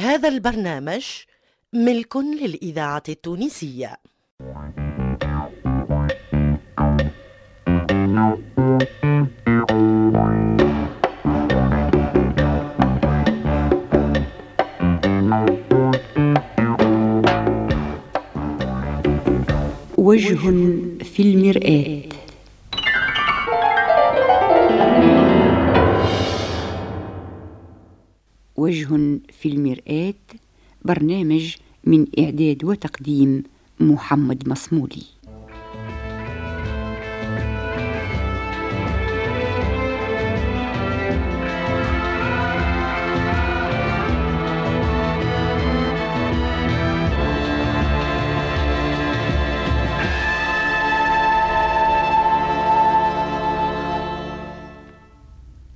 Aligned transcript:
هذا 0.00 0.28
البرنامج 0.28 1.04
ملك 1.72 2.16
للإذاعة 2.16 3.02
التونسية. 3.08 3.96
وجه 19.98 20.36
في 21.04 21.22
المرآة. 21.22 21.99
وجه 28.70 29.18
في 29.32 29.48
المرآة 29.48 30.14
برنامج 30.84 31.56
من 31.84 32.06
إعداد 32.18 32.64
وتقديم 32.64 33.42
محمد 33.80 34.48
مصمولي. 34.48 35.02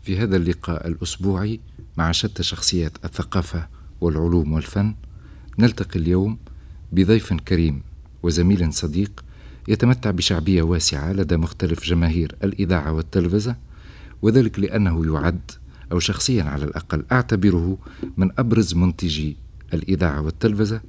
في 0.03 0.19
هذا 0.19 0.37
اللقاء 0.37 0.87
الأسبوعي 0.87 1.61
مع 1.97 2.13
شتى 2.13 2.43
شخصيات 2.43 3.05
الثقافة 3.05 3.69
والعلوم 4.01 4.53
والفن 4.53 4.95
نلتقي 5.59 6.01
اليوم 6.01 6.39
بضيف 6.93 7.33
كريم 7.33 7.83
وزميل 8.23 8.73
صديق 8.73 9.25
يتمتع 9.69 10.11
بشعبية 10.11 10.63
واسعة 10.63 11.13
لدى 11.13 11.37
مختلف 11.37 11.85
جماهير 11.85 12.35
الإذاعة 12.45 12.93
والتلفزة 12.93 13.57
وذلك 14.23 14.59
لأنه 14.59 15.15
يعد 15.15 15.51
أو 15.93 15.99
شخصيا 15.99 16.43
على 16.43 16.65
الأقل 16.65 17.05
أعتبره 17.13 17.79
من 18.17 18.31
أبرز 18.39 18.75
منتجي 18.75 19.37
الإذاعة 19.75 20.21
والتلفزة 20.21 20.81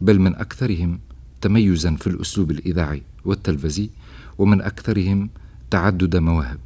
بل 0.00 0.18
من 0.18 0.34
أكثرهم 0.34 1.00
تميزا 1.40 1.96
في 1.96 2.06
الأسلوب 2.06 2.50
الإذاعي 2.50 3.02
والتلفزي 3.24 3.90
ومن 4.38 4.62
أكثرهم 4.62 5.30
تعدد 5.70 6.16
مواهب 6.16 6.60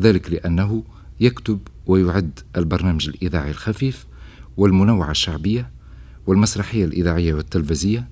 ذلك 0.00 0.30
لأنه 0.30 0.84
يكتب 1.20 1.58
ويعد 1.86 2.40
البرنامج 2.56 3.08
الإذاعي 3.08 3.50
الخفيف 3.50 4.06
والمنوعة 4.56 5.10
الشعبية 5.10 5.70
والمسرحية 6.26 6.84
الإذاعية 6.84 7.34
والتلفزية 7.34 8.08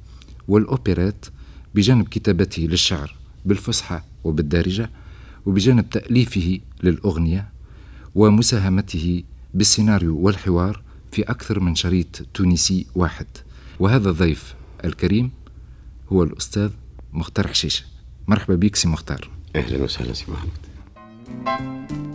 والأوبرات 0.48 1.26
بجانب 1.74 2.08
كتابته 2.08 2.62
للشعر 2.62 3.14
بالفصحى 3.44 4.00
وبالدارجة 4.24 4.90
وبجانب 5.46 5.90
تأليفه 5.90 6.60
للأغنية 6.82 7.48
ومساهمته 8.14 9.22
بالسيناريو 9.54 10.18
والحوار 10.18 10.82
في 11.12 11.22
أكثر 11.22 11.60
من 11.60 11.74
شريط 11.74 12.22
تونسي 12.34 12.86
واحد. 12.94 13.26
وهذا 13.80 14.10
الضيف 14.10 14.54
الكريم 14.84 15.30
هو 16.12 16.22
الأستاذ 16.22 16.70
مختار 17.12 17.48
حشيشة 17.48 17.84
مرحبا 18.28 18.54
بك 18.54 18.76
سي 18.76 18.88
مختار. 18.88 19.30
أهلا 19.56 19.84
وسهلا 19.84 20.12
سي 20.12 20.24
محمد. 20.28 22.07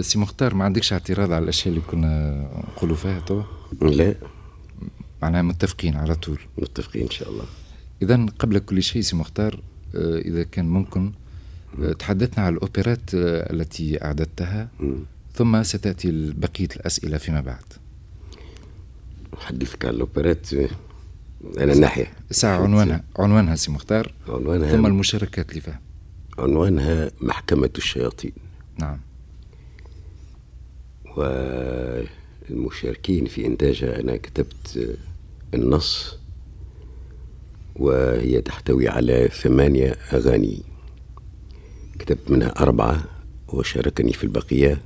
سي 0.00 0.18
مختار 0.18 0.54
ما 0.54 0.64
عندكش 0.64 0.92
اعتراض 0.92 1.32
على 1.32 1.42
الأشياء 1.42 1.68
اللي 1.68 1.86
كنا 1.86 2.40
نقولوا 2.76 2.96
فيها 2.96 3.20
تو؟ 3.20 3.42
لا. 3.82 4.14
معناها 5.22 5.42
متفقين 5.42 5.96
على 5.96 6.14
طول. 6.14 6.38
متفقين 6.58 7.02
إن 7.02 7.10
شاء 7.10 7.30
الله. 7.30 7.44
اذا 8.02 8.26
قبل 8.38 8.58
كل 8.58 8.82
شيء 8.82 9.02
سي 9.02 9.16
مختار 9.16 9.60
آه، 9.94 10.18
إذا 10.18 10.42
كان 10.42 10.68
ممكن 10.68 11.12
آه، 11.82 11.92
تحدثنا 11.92 12.44
على 12.44 12.54
الأوبرات 12.54 13.14
آه، 13.14 13.52
التي 13.52 14.04
أعددتها 14.04 14.68
ثم 15.34 15.62
ستأتي 15.62 16.32
بقية 16.36 16.68
الأسئلة 16.76 17.18
فيما 17.18 17.40
بعد. 17.40 17.64
احدثك 19.38 19.84
عن 19.84 19.94
الأوبرات 19.94 20.46
على 21.58 21.72
الناحية. 21.72 22.12
الساعة 22.30 22.62
عنوانها 22.62 23.04
عنوانها 23.18 23.56
سي 23.56 23.70
مختار 23.70 24.12
عنوانها 24.28 24.72
ثم 24.72 24.86
المشاركات 24.86 25.50
اللي 25.50 25.60
فيها 25.60 25.80
عنوانها 26.38 27.10
محكمة 27.20 27.70
الشياطين. 27.78 28.32
نعم. 28.78 28.98
والمشاركين 31.16 33.26
في 33.26 33.46
إنتاجها 33.46 34.00
أنا 34.00 34.16
كتبت 34.16 34.96
النص 35.54 36.16
وهي 37.76 38.40
تحتوي 38.40 38.88
على 38.88 39.28
ثمانية 39.28 39.96
أغاني. 40.12 40.62
كتبت 41.98 42.30
منها 42.30 42.48
أربعة 42.48 43.04
وشاركني 43.48 44.12
في 44.12 44.24
البقية 44.24 44.80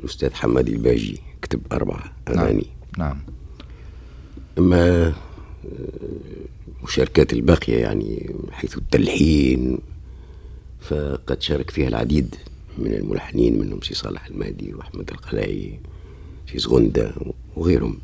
الأستاذ 0.00 0.34
حماد 0.34 0.68
الباجي 0.68 1.20
كتب 1.42 1.60
أربعة 1.72 2.12
نعم، 2.28 2.38
أغاني. 2.38 2.66
نعم, 2.98 3.08
نعم. 3.08 3.18
أما 4.58 5.12
المشاركات 6.78 7.32
الباقية 7.32 7.78
يعني 7.78 8.34
حيث 8.52 8.78
التلحين 8.78 9.78
فقد 10.80 11.42
شارك 11.42 11.70
فيها 11.70 11.88
العديد. 11.88 12.34
من 12.78 12.94
الملحنين 12.94 13.58
منهم 13.58 13.80
سي 13.80 13.94
صالح 13.94 14.26
المهدي 14.26 14.74
وأحمد 14.74 15.10
القلاعي 15.10 15.80
سي 16.52 16.58
زغندة 16.58 17.14
وغيرهم. 17.56 17.98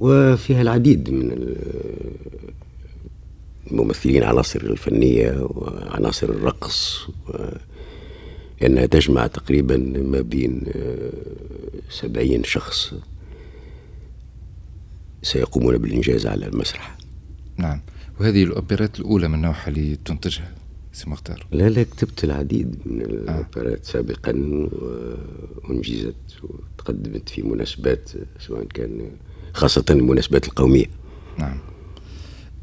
وفيها 0.00 0.62
العديد 0.62 1.10
من 1.10 1.56
الممثلين 3.70 4.22
عناصر 4.22 4.60
الفنية 4.60 5.48
وعناصر 5.50 6.28
الرقص 6.28 7.08
لأنها 8.60 8.86
تجمع 8.86 9.26
تقريبا 9.26 9.76
ما 10.02 10.20
بين 10.20 10.62
سبعين 11.90 12.44
شخص. 12.44 12.94
سيقومون 15.22 15.78
بالإنجاز 15.78 16.26
على 16.26 16.46
المسرح. 16.46 16.96
نعم. 17.56 17.80
وهذه 18.20 18.44
الأوبرات 18.44 19.00
الأولى 19.00 19.28
من 19.28 19.40
نوعها 19.40 19.68
اللي 19.68 19.96
تنتجها. 20.04 20.63
سي 20.94 21.10
مختار. 21.10 21.46
لا 21.52 21.68
لا 21.68 21.82
كتبت 21.82 22.24
العديد 22.24 22.76
من 22.86 23.00
الأوبرات 23.00 23.78
آه. 23.78 23.92
سابقا 23.92 24.32
وأنجزت 25.64 26.14
وتقدمت 26.42 27.28
في 27.28 27.42
مناسبات 27.42 28.10
سواء 28.40 28.64
كان 28.64 29.10
خاصة 29.54 29.84
المناسبات 29.90 30.48
القومية. 30.48 30.86
نعم. 31.38 31.58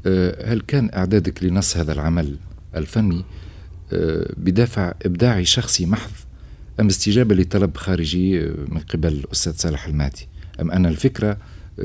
أه، 0.05 0.53
هل 0.53 0.61
كان 0.61 0.89
إعدادك 0.93 1.43
لنص 1.43 1.77
هذا 1.77 1.93
العمل 1.93 2.37
الفني 2.75 3.23
أه، 3.93 4.33
بدافع 4.37 4.93
إبداعي 5.05 5.45
شخصي 5.45 5.85
محض 5.85 6.11
أم 6.79 6.87
استجابة 6.87 7.35
لطلب 7.35 7.77
خارجي 7.77 8.39
من 8.45 8.81
قبل 8.93 9.13
الأستاذ 9.13 9.53
صالح 9.53 9.85
المهدي 9.85 10.27
أم 10.61 10.71
أن 10.71 10.85
الفكرة 10.85 11.37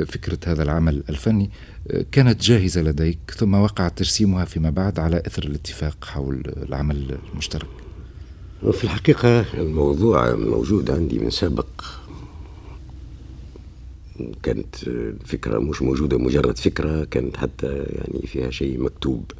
فكرة 0.07 0.39
هذا 0.47 0.63
العمل 0.63 1.03
الفني 1.09 1.51
كانت 2.13 2.43
جاهزة 2.43 2.83
لديك 2.83 3.19
ثم 3.37 3.55
وقع 3.55 3.89
ترسيمها 3.89 4.45
فيما 4.45 4.71
بعد 4.71 4.99
على 4.99 5.23
إثر 5.27 5.45
الاتفاق 5.45 6.05
حول 6.05 6.43
العمل 6.57 7.19
المشترك. 7.33 7.69
في 8.73 8.85
الحقيقة 8.85 9.41
الموضوع 9.55 10.35
موجود 10.35 10.91
عندي 10.91 11.19
من 11.19 11.31
سابق. 11.31 11.66
كانت 14.43 14.83
الفكرة 14.87 15.59
مش 15.59 15.83
موجودة 15.83 16.19
مجرد 16.19 16.59
فكرة 16.59 17.05
كانت 17.05 17.37
حتى 17.37 17.66
يعني 17.69 18.27
فيها 18.27 18.51
شيء 18.51 18.81
مكتوب. 18.81 19.31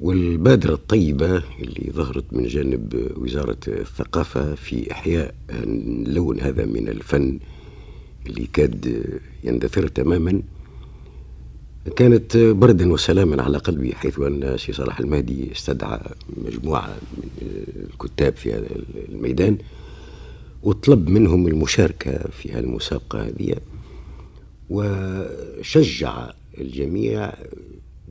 والبادرة 0.00 0.74
الطيبة 0.74 1.42
اللي 1.60 1.90
ظهرت 1.92 2.24
من 2.32 2.46
جانب 2.46 3.10
وزارة 3.16 3.58
الثقافة 3.68 4.54
في 4.54 4.92
إحياء 4.92 5.34
اللون 5.50 6.40
هذا 6.40 6.64
من 6.64 6.88
الفن 6.88 7.38
اللي 8.26 8.48
كاد 8.52 9.04
يندثر 9.44 9.88
تماما 9.88 10.42
كانت 11.96 12.36
بردا 12.36 12.92
وسلاما 12.92 13.42
على 13.42 13.58
قلبي 13.58 13.94
حيث 13.94 14.18
أن 14.18 14.56
سي 14.58 14.72
صلاح 14.72 15.00
المهدي 15.00 15.52
استدعى 15.52 16.00
مجموعة 16.36 16.96
من 17.16 17.28
الكتاب 17.92 18.36
في 18.36 18.52
هذا 18.52 18.66
الميدان 19.08 19.58
وطلب 20.62 21.08
منهم 21.08 21.46
المشاركة 21.46 22.30
في 22.30 22.58
المسابقة 22.58 23.26
هذه 23.26 23.54
وشجع 24.70 26.30
الجميع 26.58 27.32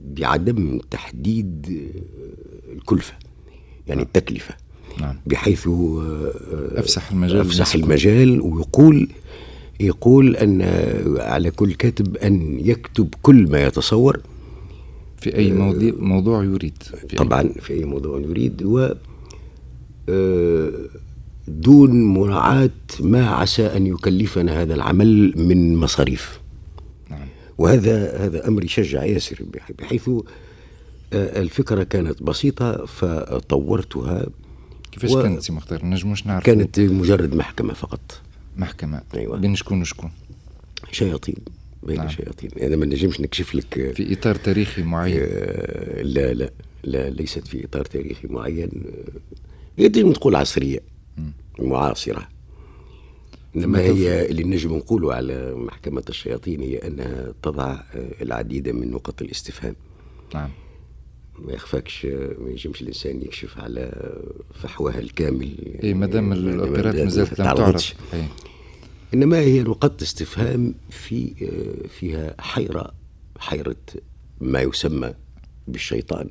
بعدم 0.03 0.79
تحديد 0.91 1.81
الكلفة 2.73 3.13
يعني 3.87 4.01
التكلفة 4.01 4.55
نعم. 4.99 5.15
بحيث 5.25 5.69
أفسح 6.71 7.11
المجال 7.11 7.39
أفسح 7.39 7.75
المجال 7.75 8.41
ويقول 8.41 9.09
يقول 9.83 10.35
أن 10.35 10.61
على 11.17 11.51
كل 11.51 11.73
كاتب 11.73 12.17
أن 12.17 12.59
يكتب 12.59 13.13
كل 13.21 13.51
ما 13.51 13.63
يتصور. 13.63 14.19
في 15.17 15.35
أي 15.35 15.51
موضوع, 15.51 15.91
موضوع 15.99 16.43
يريد. 16.43 16.83
في 17.07 17.15
طبعا 17.15 17.41
أي... 17.41 17.61
في 17.61 17.73
أي 17.73 17.85
موضوع 17.85 18.19
يريد. 18.19 18.63
و 18.63 18.89
دون 21.47 22.03
مراعاة 22.03 22.69
ما 22.99 23.29
عسى 23.29 23.65
أن 23.65 23.87
يكلفنا 23.87 24.61
هذا 24.61 24.73
العمل 24.73 25.33
من 25.37 25.75
مصاريف. 25.75 26.39
نعم. 27.09 27.27
وهذا 27.57 28.25
هذا 28.25 28.47
أمر 28.47 28.63
يشجع 28.63 29.03
ياسر 29.03 29.43
بحيث 29.79 30.09
الفكرة 31.13 31.83
كانت 31.83 32.23
بسيطة 32.23 32.85
فطورتها. 32.85 34.25
كيفاش 34.91 35.11
و... 35.11 35.23
كانت 35.23 35.41
سي 35.41 35.53
مختار؟ 35.53 35.85
نجموش 35.85 36.27
نعرف 36.27 36.45
كانت 36.45 36.79
مجرد 36.79 37.35
محكمة 37.35 37.73
فقط. 37.73 38.21
محكمة. 38.57 39.01
أيوة. 39.15 39.37
بين 39.37 39.55
شكون 39.55 39.81
وشكون؟ 39.81 40.11
شياطين. 40.91 41.35
بين 41.83 41.97
نعم. 41.97 42.09
شياطين. 42.09 42.49
أنا 42.61 42.75
ما 42.75 42.85
نجمش 42.85 43.21
نكشف 43.21 43.55
لك 43.55 43.93
في 43.95 44.13
إطار 44.13 44.35
تاريخي 44.35 44.83
معين. 44.83 45.17
آه 45.21 46.01
لا 46.01 46.33
لا 46.33 46.51
لا 46.83 47.09
ليست 47.09 47.47
في 47.47 47.65
إطار 47.65 47.85
تاريخي 47.85 48.27
معين. 48.27 48.71
يجب 49.77 50.13
تقول 50.13 50.35
عصرية 50.35 50.79
معاصرة. 51.59 52.27
إنما 53.55 53.79
هي 53.79 54.25
اللي 54.25 54.43
نجم 54.43 54.73
نقوله 54.73 55.13
على 55.13 55.53
محكمة 55.55 56.03
الشياطين 56.09 56.61
هي 56.61 56.77
أنها 56.77 57.33
تضع 57.43 57.79
العديد 58.21 58.69
من 58.69 58.91
نقط 58.91 59.21
الاستفهام. 59.21 59.75
نعم. 60.33 60.49
ما 61.39 61.53
يخفاكش 61.53 62.05
ما 62.39 62.49
ينجمش 62.49 62.81
الإنسان 62.81 63.21
يكشف 63.21 63.57
على 63.57 64.13
فحوها 64.53 64.99
الكامل. 64.99 65.79
اي 65.83 65.93
مادام 65.93 66.33
الأوبرات 66.33 66.95
مازالت 66.95 67.39
لم 67.39 67.45
تعرف 67.45 67.93
إنما 69.13 69.39
هي 69.39 69.63
نقاط 69.63 70.01
استفهام 70.01 70.75
في 70.89 71.33
فيها 71.99 72.35
حيرة 72.39 72.91
حيرة 73.39 73.75
ما 74.41 74.61
يسمى 74.61 75.13
بالشيطان. 75.67 76.29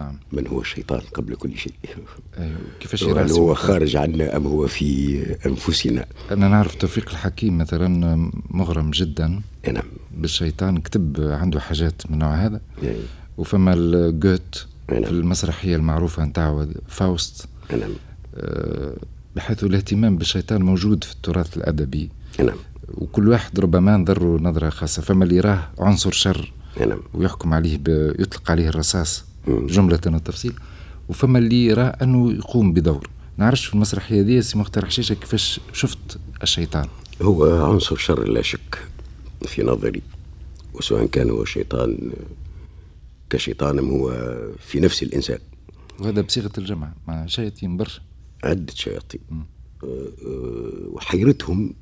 نعم. 0.00 0.18
من 0.32 0.46
هو 0.46 0.60
الشيطان 0.60 1.00
قبل 1.00 1.34
كل 1.34 1.56
شيء؟ 1.56 1.72
أيوه. 2.38 2.58
كيفاش 2.80 3.04
هل 3.04 3.30
هو 3.30 3.54
خارج 3.54 3.96
عنا 3.96 4.36
أم 4.36 4.46
هو 4.46 4.66
في 4.66 5.18
أنفسنا؟ 5.46 6.06
أنا 6.30 6.48
نعرف 6.48 6.74
توفيق 6.74 7.10
الحكيم 7.10 7.58
مثلا 7.58 8.30
مغرم 8.50 8.90
جدا. 8.90 9.42
نعم. 9.72 9.82
بالشيطان 10.16 10.78
كتب 10.78 11.20
عنده 11.20 11.60
حاجات 11.60 12.02
من 12.06 12.14
النوع 12.14 12.34
هذا. 12.34 12.60
أيوه. 12.82 13.02
وفما 13.38 13.74
الجوت 13.74 14.66
نعم. 14.92 15.04
في 15.04 15.10
المسرحية 15.10 15.76
المعروفة 15.76 16.24
نتاعو 16.24 16.66
فاوست. 16.88 17.48
نعم. 17.70 17.90
آه، 18.34 18.96
بحيث 19.36 19.64
الاهتمام 19.64 20.16
بالشيطان 20.16 20.62
موجود 20.62 21.04
في 21.04 21.12
التراث 21.12 21.56
الأدبي. 21.56 22.10
نعم. 22.40 22.56
وكل 22.94 23.28
واحد 23.28 23.60
ربما 23.60 23.96
نظر 23.96 24.40
نظرة 24.40 24.70
خاصة. 24.70 25.02
فما 25.02 25.24
اللي 25.24 25.36
يراه 25.36 25.68
عنصر 25.78 26.12
شر. 26.12 26.52
نعم. 26.80 27.00
ويحكم 27.14 27.54
عليه 27.54 27.74
يطلق 28.18 28.50
عليه 28.50 28.68
الرصاص. 28.68 29.24
جملة 29.48 30.00
وتفصيل 30.06 30.52
وفما 31.08 31.38
اللي 31.38 31.66
يرى 31.66 31.82
أنه 31.82 32.32
يقوم 32.32 32.72
بدور. 32.72 33.08
نعرفش 33.36 33.66
في 33.66 33.74
المسرحية 33.74 34.22
دي 34.22 34.42
سي 34.42 34.58
مختار 34.58 34.86
حشيشة 34.86 35.14
كيفاش 35.14 35.60
شفت 35.72 36.18
الشيطان. 36.42 36.88
هو 37.22 37.64
عنصر 37.72 37.96
شر 37.96 38.28
لا 38.28 38.42
شك 38.42 38.78
في 39.46 39.62
نظري. 39.62 40.02
وسواء 40.74 41.06
كان 41.06 41.30
هو 41.30 41.44
شيطان 41.44 42.10
كشيطان 43.30 43.78
هو 43.78 44.10
في 44.58 44.80
نفس 44.80 45.02
الإنسان. 45.02 45.38
وهذا 46.00 46.20
بصيغة 46.20 46.52
الجمع 46.58 46.92
مع 47.08 47.26
شياطين 47.26 47.76
برشا. 47.76 48.00
عدة 48.44 48.72
شياطين. 48.74 49.20
أه، 49.30 49.86
أه، 49.86 50.88
وحيرتهم 50.88 51.74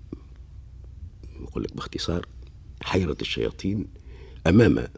نقول 1.40 1.62
لك 1.62 1.76
باختصار 1.76 2.26
حيرة 2.82 3.16
الشياطين 3.20 3.86
أمام 4.46 4.88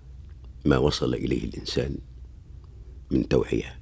ما 0.64 0.76
وصل 0.78 1.14
إليه 1.14 1.44
الإنسان 1.44 1.96
من 3.10 3.28
توعية 3.28 3.78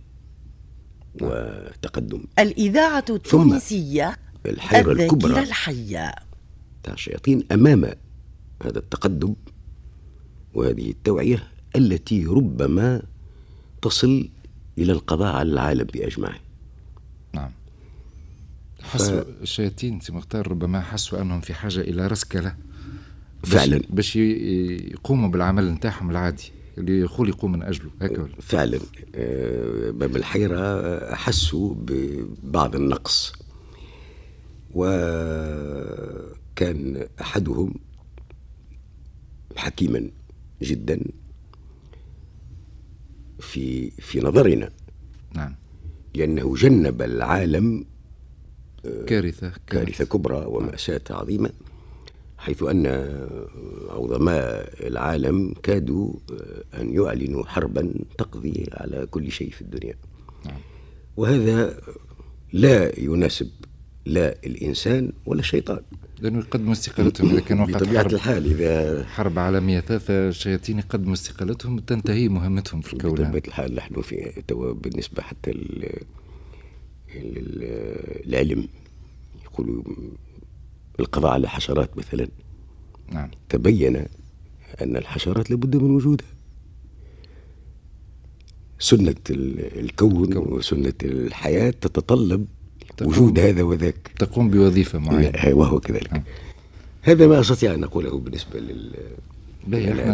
وتقدم. 1.23 2.25
الإذاعة 2.39 3.05
التونسية 3.11 4.17
الحيرة 4.47 4.93
الكبرى 4.93 5.43
الحية. 5.43 6.15
تاع 6.83 6.95
الشياطين 6.95 7.45
أمام 7.53 7.85
هذا 8.63 8.79
التقدم 8.79 9.35
وهذه 10.55 10.91
التوعية 10.91 11.49
التي 11.77 12.27
ربما 12.27 13.03
تصل 13.83 14.29
إلى 14.79 14.93
القضاء 14.93 15.35
على 15.35 15.53
العالم 15.53 15.85
بأجمعه 15.85 16.41
نعم. 17.35 17.51
حسوا 18.83 19.21
ف... 19.21 19.27
الشياطين 19.43 20.01
سي 20.01 20.13
مختار 20.13 20.49
ربما 20.51 20.81
حسوا 20.81 21.23
أنهم 21.23 21.41
في 21.41 21.55
حاجة 21.55 21.81
إلى 21.81 22.07
رسكلة 22.07 22.57
فعلا. 23.45 23.83
باش 23.91 24.17
يقوموا 24.17 25.29
بالعمل 25.29 25.71
نتاعهم 25.71 26.11
العادي 26.11 26.53
اللي 26.79 27.01
يخلقوا 27.01 27.49
من 27.49 27.63
أجله 27.63 27.91
هكذا 28.03 28.29
فعلا. 28.41 28.79
باب 29.93 30.13
آه، 30.13 30.17
الحيرة 30.17 30.59
أحسوا 31.13 31.75
ببعض 31.75 32.77
النقص. 32.77 33.33
وكان 34.75 36.07
أحدهم 37.21 37.75
حكيما 39.57 40.11
جدا 40.63 41.01
في 43.41 43.91
في 43.91 44.21
نظرنا. 44.21 44.71
نعم. 45.35 45.55
لأنه 46.15 46.57
جنب 46.57 47.03
العالم 47.03 47.85
آه، 48.87 49.05
كارثة 49.05 49.53
كارثة 49.67 50.05
كبرى 50.05 50.45
ومأساة 50.47 51.01
عظيمة 51.11 51.51
حيث 52.39 52.63
أن 52.63 52.87
عظماء 53.91 54.87
العالم 54.87 55.55
كادوا 55.63 56.13
أن 56.81 56.95
يعلنوا 56.95 57.45
حربا 57.45 57.95
تقضي 58.19 58.67
على 58.73 59.07
كل 59.07 59.31
شيء 59.31 59.51
في 59.51 59.63
الدنيا. 59.63 59.95
نعم. 60.47 60.61
وهذا 61.17 61.81
لا 62.53 63.01
يناسب 63.01 63.51
لا 64.07 64.37
الإنسان 64.47 65.13
ولا 65.27 65.41
الشيطان. 65.41 65.81
لأنه 66.21 66.39
يقدموا 66.39 66.73
استقالتهم 66.73 67.31
إذا 67.31 67.41
كان 67.41 67.61
وقت 67.61 67.71
بطبيعة 67.71 68.03
حرب 68.03 68.13
الحال 68.15 68.47
إذا 68.47 69.05
حرب 69.05 69.39
عالمية 69.39 69.81
ثالثة 69.81 70.29
الشياطين 70.29 70.79
يقدموا 70.79 71.13
استقالتهم 71.13 71.79
تنتهي 71.79 72.29
مهمتهم 72.29 72.81
في 72.81 72.93
الكون 72.93 73.11
بطبيعة 73.11 73.43
الحال 73.49 73.75
نحن 73.75 74.01
في 74.01 74.43
توا 74.49 74.73
بالنسبة 74.73 75.23
حتى 75.23 75.51
العلم 78.27 78.69
يقولوا 79.45 79.83
القضاء 81.01 81.33
على 81.33 81.45
الحشرات 81.45 81.99
مثلا 81.99 82.29
نعم. 83.13 83.31
تبين 83.49 83.97
أن 84.83 84.97
الحشرات 84.97 85.51
لابد 85.51 85.77
من 85.77 85.91
وجودها 85.91 86.27
سنة 88.79 89.15
الكون, 89.31 90.25
الكون. 90.25 90.53
وسنة 90.53 90.93
الحياة 91.05 91.71
تتطلب 91.71 92.47
وجود 93.03 93.39
هذا 93.39 93.63
وذاك. 93.63 94.11
تقوم 94.19 94.51
بوظيفة 94.51 94.99
معينة. 94.99 95.55
وهو 95.55 95.81
كذلك. 95.81 96.13
نعم. 96.13 96.23
هذا 97.03 97.27
ما 97.27 97.41
أستطيع 97.41 97.75
أن 97.75 97.85
أقوله 97.85 98.19
بالنسبة 98.19 98.61
لل 98.61 98.95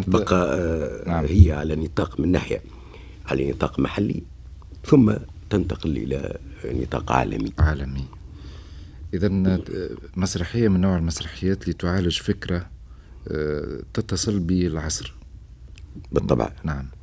بقى 0.06 0.58
آه، 0.60 1.08
نعم. 1.08 1.24
هي 1.24 1.52
على 1.52 1.76
نطاق 1.76 2.20
من 2.20 2.32
ناحية 2.32 2.62
على 3.26 3.50
نطاق 3.50 3.80
محلي 3.80 4.22
ثم 4.86 5.12
تنتقل 5.50 5.96
إلى 5.96 6.38
نطاق 6.64 7.12
عالمي. 7.12 7.52
عالمي. 7.58 8.04
إذا 9.14 9.58
مسرحية 10.16 10.68
من 10.68 10.80
نوع 10.80 10.98
المسرحيات 10.98 11.62
اللي 11.62 11.72
تعالج 11.72 12.18
فكرة 12.18 12.66
آه، 13.28 13.80
تتصل 13.94 14.38
بالعصر. 14.38 15.14
بالطبع. 16.12 16.52
نعم. 16.64 16.78
آه، 16.78 17.01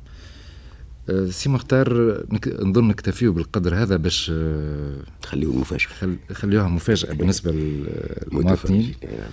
سي 1.30 1.48
مختار 1.48 2.16
نظن 2.62 2.88
نكتفيه 2.88 3.28
بالقدر 3.28 3.74
هذا 3.74 3.96
باش 3.96 4.30
آه، 4.34 5.02
خليه 5.24 5.58
مفاجأة 5.58 5.88
خل... 5.88 6.16
خليوها 6.32 6.68
مفاجأة 6.68 7.12
بالنسبة 7.12 7.52
للمواطنين. 7.52 8.94
نعم. 9.02 9.30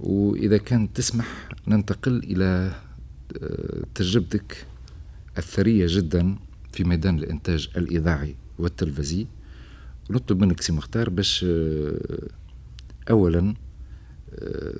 وإذا 0.00 0.56
كان 0.56 0.92
تسمح 0.92 1.48
ننتقل 1.68 2.18
إلى 2.18 2.74
تجربتك 3.94 4.66
الثرية 5.38 5.86
جدا 5.88 6.36
في 6.72 6.84
ميدان 6.84 7.18
الإنتاج 7.18 7.68
الإذاعي 7.76 8.34
والتلفزي. 8.58 9.26
نطلب 10.10 10.40
منك 10.40 10.60
سي 10.60 10.72
مختار 10.72 11.10
باش 11.10 11.44
آه، 11.48 12.28
اولا 13.10 13.54
آه، 14.34 14.74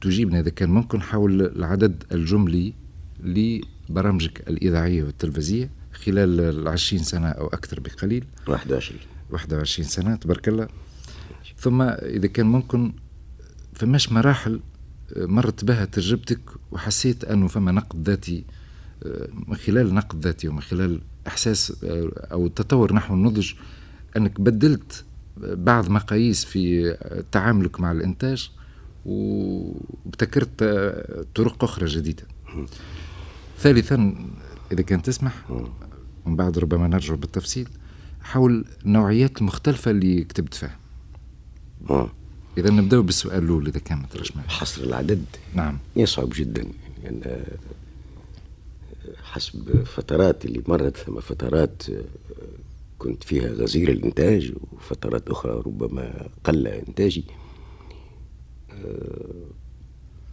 تجيبنا 0.00 0.40
إذا 0.40 0.50
كان 0.50 0.70
ممكن 0.70 1.02
حول 1.02 1.42
العدد 1.42 2.04
الجملي 2.12 2.74
لبرامجك 3.88 4.48
الإذاعية 4.48 5.02
والتلفزيونيه 5.04 5.70
خلال 5.92 6.40
العشرين 6.40 7.02
سنة 7.02 7.28
أو 7.28 7.46
أكثر 7.46 7.80
بقليل. 7.80 8.24
21 8.48 9.00
21 9.30 9.88
سنة 9.88 10.16
تبارك 10.16 10.48
الله. 10.48 10.68
ثم 11.58 11.82
إذا 11.82 12.26
كان 12.26 12.46
ممكن 12.46 12.92
فماش 13.74 14.12
مراحل 14.12 14.60
آه، 15.16 15.26
مرت 15.26 15.64
بها 15.64 15.84
تجربتك 15.84 16.40
وحسيت 16.70 17.24
أنه 17.24 17.48
فما 17.48 17.72
نقد 17.72 18.08
ذاتي 18.08 18.44
من 19.46 19.56
خلال 19.56 19.94
نقد 19.94 20.24
ذاتي 20.24 20.48
ومن 20.48 20.60
خلال 20.60 21.00
إحساس 21.26 21.72
أو 22.32 22.46
التطور 22.46 22.92
نحو 22.92 23.14
النضج 23.14 23.52
أنك 24.16 24.40
بدلت 24.40 25.04
بعض 25.36 25.90
مقاييس 25.90 26.44
في 26.44 26.96
تعاملك 27.32 27.80
مع 27.80 27.92
الإنتاج 27.92 28.50
وابتكرت 29.06 30.64
طرق 31.34 31.64
أخرى 31.64 31.86
جديدة. 31.86 32.22
ثالثا 33.58 34.14
إذا 34.72 34.82
كان 34.82 35.02
تسمح 35.02 35.50
ومن 35.50 36.36
بعد 36.36 36.58
ربما 36.58 36.88
نرجع 36.88 37.14
بالتفصيل 37.14 37.68
حول 38.22 38.64
النوعيات 38.84 39.38
المختلفة 39.40 39.90
اللي 39.90 40.24
كتبت 40.24 40.54
فيها 40.54 40.76
إذا 42.58 42.70
نبدأ 42.70 43.00
بالسؤال 43.00 43.44
الأول 43.44 43.66
إذا 43.66 43.78
كان 43.78 43.98
ما 43.98 44.42
حصر 44.48 44.82
العدد؟ 44.82 45.24
نعم. 45.54 45.78
يصعب 45.96 46.30
جدا. 46.34 46.66
يعني 47.04 47.42
حسب 49.22 49.84
فترات 49.84 50.44
اللي 50.44 50.62
مرت 50.68 50.96
ثم 50.96 51.20
فترات 51.20 51.82
كنت 52.98 53.24
فيها 53.24 53.48
غزير 53.48 53.90
الإنتاج 53.90 54.52
وفترات 54.72 55.28
أخرى 55.28 55.62
ربما 55.66 56.28
قل 56.44 56.66
إنتاجي. 56.66 57.24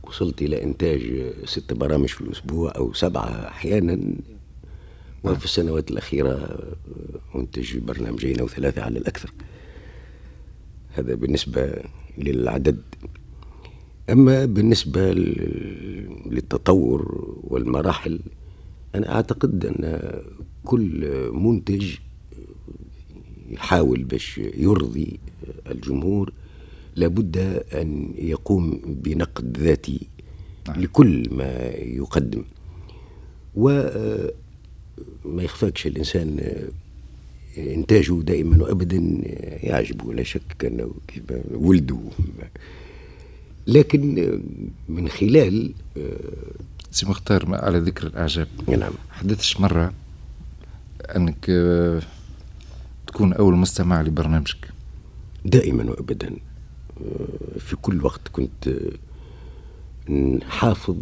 وصلت 0.04 0.42
إلى 0.42 0.64
إنتاج 0.64 1.34
ست 1.46 1.74
برامج 1.74 2.08
في 2.08 2.22
الأسبوع 2.22 2.74
أو 2.76 2.94
سبعة 2.94 3.48
أحيانا. 3.48 4.00
وفي 5.24 5.46
السنوات 5.46 5.92
الأخيرة 5.92 6.60
أنتج 7.36 7.78
برنامجين 7.78 8.40
أو 8.40 8.48
ثلاثة 8.48 8.82
على 8.82 9.00
الأكثر. 9.00 9.34
هذا 10.90 11.16
بالنسبة 11.16 11.84
للعدد. 12.18 12.82
أما 14.10 14.46
بالنسبة 14.46 15.14
للتطور 16.26 17.34
والمراحل 17.44 18.20
أنا 18.96 19.16
أعتقد 19.16 19.66
أن 19.66 20.12
كل 20.64 21.30
منتج 21.34 21.96
يحاول 23.50 24.04
باش 24.04 24.38
يرضي 24.38 25.20
الجمهور 25.72 26.34
لابد 26.96 27.38
أن 27.74 28.14
يقوم 28.18 28.82
بنقد 28.86 29.58
ذاتي 29.58 30.08
نعم. 30.68 30.82
لكل 30.82 31.28
ما 31.32 31.70
يقدم. 31.76 32.44
وما 33.56 34.32
يخفاكش 35.26 35.88
الإنسان 35.88 36.40
إنتاجه 37.58 38.22
دائما 38.22 38.64
وأبدا 38.64 38.98
يعجبه 39.64 40.14
لا 40.14 40.24
شك 40.24 40.66
أنه 40.66 40.92
ولده. 41.54 42.00
لكن 43.68 44.40
من 44.90 45.10
خلال 45.10 45.74
سي 46.92 47.06
مختار 47.06 47.56
على 47.56 47.80
ذكر 47.80 48.08
الإعجاب 48.08 48.48
نعم. 48.68 48.94
حدثش 49.12 49.60
مرة 49.60 49.94
أنك 51.16 51.52
تكون 53.08 53.34
أول 53.34 53.56
مستمع 53.56 54.02
لبرنامجك؟ 54.02 54.70
دائما 55.46 55.84
وأبدا. 55.92 56.36
في 57.60 57.76
كل 57.82 58.06
وقت 58.06 58.22
كنت 58.32 58.80
حافظ 60.48 60.96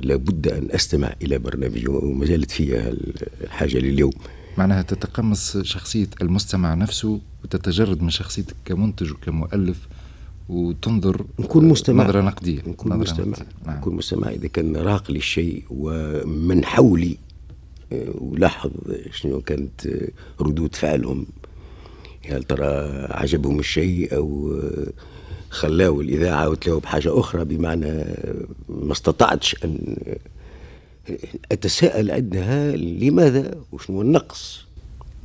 لابد 0.00 0.48
أن 0.48 0.68
أستمع 0.70 1.14
إلى 1.22 1.38
برنامجي 1.38 1.88
وما 1.88 2.26
زالت 2.26 2.50
فيها 2.50 2.92
الحاجة 3.40 3.78
لليوم. 3.78 4.12
معناها 4.58 4.82
تتقمص 4.82 5.56
شخصية 5.56 6.08
المستمع 6.22 6.74
نفسه 6.74 7.20
وتتجرد 7.44 8.02
من 8.02 8.10
شخصيتك 8.10 8.54
كمنتج 8.64 9.12
وكمؤلف 9.12 9.88
وتنظر 10.48 11.24
نكون 11.38 11.64
مستمع. 11.68 12.04
نظرة 12.04 12.20
نقدية. 12.20 12.62
نكون 12.66 12.92
نظرة 12.92 13.02
مستمع. 13.02 13.26
نقدية. 13.26 13.46
نعم. 13.66 13.76
نكون 13.76 13.96
مستمع. 13.96 14.30
إذا 14.30 14.48
كان 14.48 14.76
راق 14.76 15.10
للشيء 15.10 15.64
ومن 15.70 16.64
حولي 16.64 17.16
آه، 17.92 18.14
ولاحظ 18.14 18.70
شنو 19.10 19.40
كانت 19.40 19.88
ردود 20.40 20.74
فعلهم 20.74 21.26
هل 22.28 22.42
ترى 22.42 22.66
عجبهم 23.10 23.58
الشيء 23.58 24.16
أو 24.16 24.60
خلاو 25.52 26.00
الإذاعة 26.00 26.48
وتلاو 26.48 26.78
بحاجة 26.78 27.20
أخرى 27.20 27.44
بمعنى 27.44 28.04
ما 28.68 28.92
استطعتش 28.92 29.56
أن 29.64 29.96
أتساءل 31.52 32.10
عندها 32.10 32.76
لماذا 32.76 33.54
وشنو 33.72 34.02
النقص. 34.02 34.64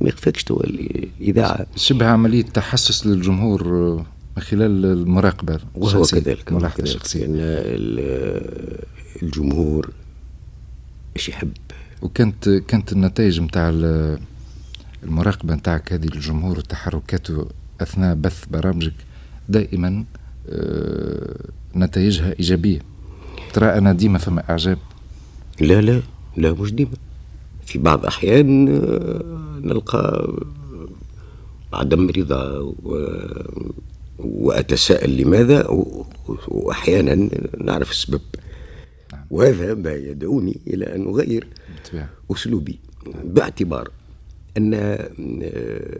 ما 0.00 0.08
يخفاكش 0.08 0.44
توا 0.44 0.64
الإذاعة. 0.64 1.66
شبه 1.76 2.06
عملية 2.06 2.42
تحسس 2.42 3.06
للجمهور 3.06 3.64
من 4.36 4.42
خلال 4.42 4.84
المراقبة. 4.84 5.58
وهو 5.74 6.02
كذلك 6.02 6.52
ملاحظة 6.52 6.84
شخصية. 6.84 7.26
لأن 7.26 7.36
الجمهور 9.22 9.90
إيش 11.16 11.28
يحب. 11.28 11.52
وكانت 12.02 12.48
كانت 12.48 12.92
النتائج 12.92 13.40
نتاع 13.40 13.68
المراقبة 15.02 15.54
نتاعك 15.54 15.92
هذه 15.92 16.06
للجمهور 16.06 16.58
وتحركاته 16.58 17.48
أثناء 17.80 18.14
بث 18.14 18.44
برامجك 18.50 18.94
دائما 19.48 20.04
نتائجها 21.76 22.34
إيجابية. 22.38 22.80
ترى 23.52 23.66
أنا 23.66 23.92
ديما 23.92 24.18
فما 24.18 24.50
إعجاب. 24.50 24.78
لا 25.60 25.80
لا 25.80 26.02
لا 26.36 26.52
مش 26.52 26.72
ديما. 26.72 26.96
في 27.66 27.78
بعض 27.78 28.00
الأحيان 28.00 28.68
آه، 28.68 29.60
نلقى 29.60 30.32
عدم 31.72 32.10
رضا 32.10 32.58
و... 32.58 33.08
وأتساءل 34.18 35.16
لماذا 35.16 35.66
وأحيانا 36.48 37.28
نعرف 37.60 37.90
السبب. 37.90 38.20
نعم. 39.12 39.24
وهذا 39.30 39.74
ما 39.74 39.92
يدعوني 39.92 40.60
إلى 40.66 40.94
أن 40.94 41.08
أغير 41.08 41.46
أسلوبي 42.32 42.78
باعتبار 43.24 43.90
أن 44.56 44.74
آه، 44.74 45.98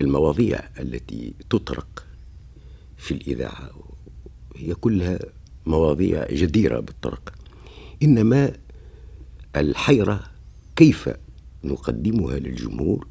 المواضيع 0.00 0.60
التي 0.80 1.32
تطرق 1.50 2.04
في 2.96 3.14
الإذاعة 3.14 3.70
هي 4.58 4.74
كلها 4.74 5.18
مواضيع 5.66 6.26
جديرة 6.30 6.80
بالطرق. 6.80 7.34
إنما 8.02 8.52
الحيرة 9.56 10.20
كيف 10.76 11.10
نقدمها 11.64 12.38
للجمهور 12.38 13.06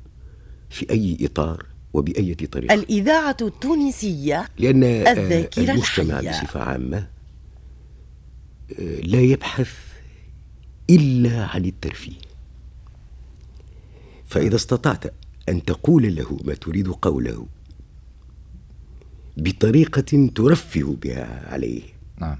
في 0.69 0.89
أي 0.89 1.17
إطار 1.21 1.65
وبأية 1.93 2.35
طريقة؟ 2.35 2.73
الإذاعة 2.73 3.37
التونسية 3.41 4.49
لأن 4.57 4.83
الذاكرة 4.83 5.71
المجتمع 5.71 6.19
الحية. 6.19 6.41
بصفة 6.41 6.59
عامة 6.59 7.07
لا 9.03 9.21
يبحث 9.21 9.71
إلا 10.89 11.45
عن 11.45 11.65
الترفيه. 11.65 12.17
فإذا 14.25 14.55
استطعت 14.55 15.13
أن 15.49 15.63
تقول 15.63 16.15
له 16.15 16.39
ما 16.43 16.53
تريد 16.53 16.87
قوله 16.87 17.47
بطريقة 19.37 20.29
ترفه 20.35 20.97
بها 21.03 21.53
عليه. 21.53 21.81
نعم. 22.21 22.37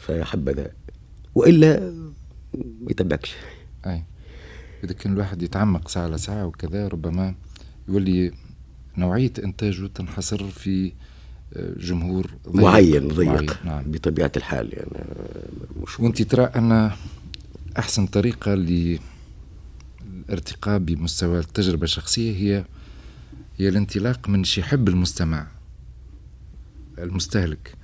فحبذا. 0.00 0.70
وإلا 1.34 1.80
ما 2.54 2.90
يتبعكش. 2.90 3.34
أي. 3.86 4.02
إذا 4.84 4.92
كان 4.92 5.12
الواحد 5.12 5.42
يتعمق 5.42 5.88
ساعة 5.88 6.08
لساعة 6.08 6.46
وكذا 6.46 6.88
ربما 6.88 7.34
يولي 7.88 8.32
نوعية 8.96 9.32
إنتاجه 9.44 9.86
تنحصر 9.86 10.48
في 10.48 10.92
آه، 11.56 11.74
جمهور 11.78 12.30
ضيق. 12.48 12.62
معين 12.62 13.08
ضيق. 13.08 13.28
معين. 13.28 13.48
نعم. 13.64 13.82
بطبيعة 13.90 14.32
الحال 14.36 14.72
يعني 14.72 15.04
مش 15.82 16.00
وأنت 16.00 16.22
ترى 16.22 16.44
أن 16.44 16.90
أحسن 17.78 18.06
طريقة 18.06 18.54
ل 18.54 18.98
الارتقاء 20.28 20.78
بمستوى 20.78 21.38
التجربة 21.38 21.84
الشخصية 21.84 22.32
هي 22.36 22.64
هي 23.58 23.68
الانطلاق 23.68 24.28
من 24.28 24.44
شي 24.44 24.60
يحب 24.60 24.88
المستمع 24.88 25.46
المستهلك. 26.98 27.74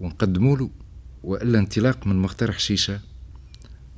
ونقدموا 0.00 0.56
له 0.56 0.70
وإلا 1.22 1.58
انطلاق 1.58 2.06
من 2.06 2.16
مقترح 2.16 2.58
شيشة 2.58 3.00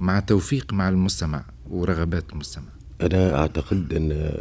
مع 0.00 0.20
توفيق 0.20 0.72
مع 0.72 0.88
المستمع 0.88 1.44
ورغبات 1.70 2.32
المستمع. 2.32 2.68
أنا 3.00 3.38
أعتقد 3.38 3.92
إن 3.92 4.32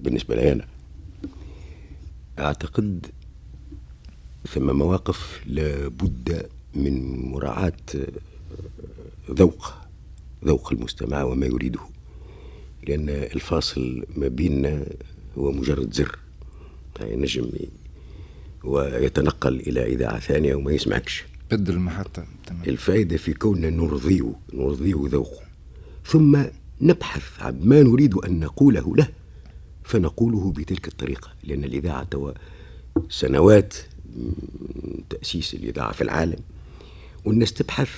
بالنسبة 0.00 0.34
لي 0.34 0.52
أنا 0.52 0.64
أعتقد 2.38 3.06
ثم 4.54 4.76
مواقف 4.76 5.40
لابد 5.46 6.46
من 6.74 7.18
مراعاة 7.30 7.72
ذوق 9.30 9.74
ذوق 10.44 10.72
المستمع 10.72 11.22
وما 11.22 11.46
يريده. 11.46 11.80
لأن 12.86 13.08
الفاصل 13.08 14.04
ما 14.16 14.28
بيننا 14.28 14.86
هو 15.38 15.52
مجرد 15.52 15.94
زر. 15.94 16.18
يعني 17.00 17.16
نجم 17.16 17.50
ويتنقل 18.64 19.60
إلى 19.60 19.86
إذاعة 19.86 20.18
ثانية 20.18 20.54
وما 20.54 20.72
يسمعكش. 20.72 21.24
بدل 21.50 21.74
المحطة. 21.74 22.26
تمام. 22.46 22.62
الفائدة 22.66 23.16
في 23.16 23.32
كوننا 23.34 23.70
نرضيه 23.70 24.32
نرضيه 24.54 25.02
ذوقه. 25.04 25.42
ثم 26.04 26.42
نبحث 26.80 27.42
عن 27.42 27.60
ما 27.62 27.82
نريد 27.82 28.14
أن 28.14 28.40
نقوله 28.40 28.96
له 28.96 29.08
فنقوله 29.84 30.52
بتلك 30.52 30.88
الطريقة. 30.88 31.30
لأن 31.44 31.64
الإذاعة 31.64 32.34
سنوات 33.08 33.74
تأسيس 35.10 35.54
الإذاعة 35.54 35.92
في 35.92 36.00
العالم. 36.00 36.40
والناس 37.24 37.52
تبحث 37.52 37.90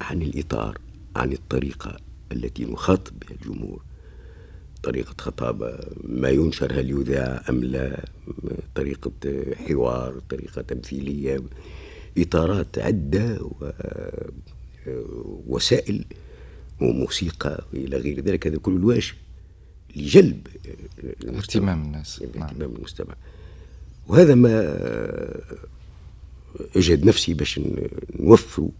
عن 0.00 0.22
الإطار 0.22 0.78
عن 1.16 1.32
الطريقة 1.32 1.96
التي 2.32 2.64
نخاطب 2.64 3.12
بها 3.18 3.36
الجمهور. 3.36 3.82
طريقة 4.82 5.14
خطابة 5.18 5.78
ما 6.04 6.28
ينشر 6.28 6.80
هل 6.80 6.90
يذاع 6.90 7.42
أم 7.48 7.64
لا 7.64 8.04
طريقة 8.74 9.12
حوار 9.68 10.20
طريقة 10.30 10.62
تمثيلية 10.62 11.40
إطارات 12.18 12.78
عدة 12.78 13.50
ووسائل 14.86 16.04
وموسيقى 16.80 17.64
وإلى 17.72 17.96
غير 17.96 18.20
ذلك 18.20 18.46
هذا 18.46 18.58
كله 18.58 18.76
الواش 18.76 19.14
لجلب 19.96 20.46
اهتمام 21.28 21.82
الناس 21.82 22.22
نعم. 22.22 22.28
اهتمام 22.42 22.58
نعم. 22.58 22.76
المجتمع 22.76 23.14
وهذا 24.08 24.34
ما 24.34 24.76
أجهد 26.76 27.04
نفسي 27.04 27.34
باش 27.34 27.60
نوفروا 28.20 28.70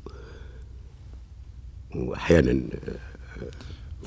وأحيانا 1.94 2.62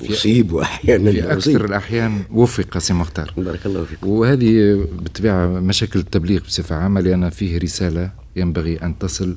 أصيب 0.08 0.52
وأحيانا 0.52 1.10
في 1.12 1.32
أكثر 1.32 1.64
الأحيان 1.64 2.22
وفق 2.30 2.78
سي 2.78 2.94
مختار. 2.94 3.34
بارك 3.36 3.66
الله 3.66 3.84
فيك. 3.84 3.98
وهذه 4.02 4.74
بالطبيعة 5.02 5.46
مشاكل 5.46 5.98
التبليغ 6.00 6.40
بصفة 6.40 6.76
عامة 6.76 7.00
لأن 7.00 7.30
فيه 7.30 7.58
رسالة 7.58 8.12
ينبغي 8.36 8.76
أن 8.76 8.98
تصل 8.98 9.36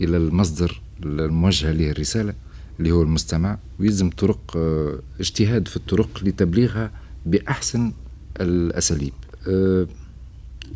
إلى 0.00 0.16
المصدر 0.16 0.80
الموجهة 1.02 1.72
له 1.72 1.90
الرسالة 1.90 2.34
اللي 2.78 2.90
هو 2.90 3.02
المستمع 3.02 3.58
ويلزم 3.80 4.10
طرق 4.10 4.56
آه، 4.56 4.98
اجتهاد 5.20 5.68
في 5.68 5.76
الطرق 5.76 6.24
لتبليغها 6.24 6.90
بأحسن 7.26 7.92
الأساليب. 8.40 9.12
أه 9.48 9.86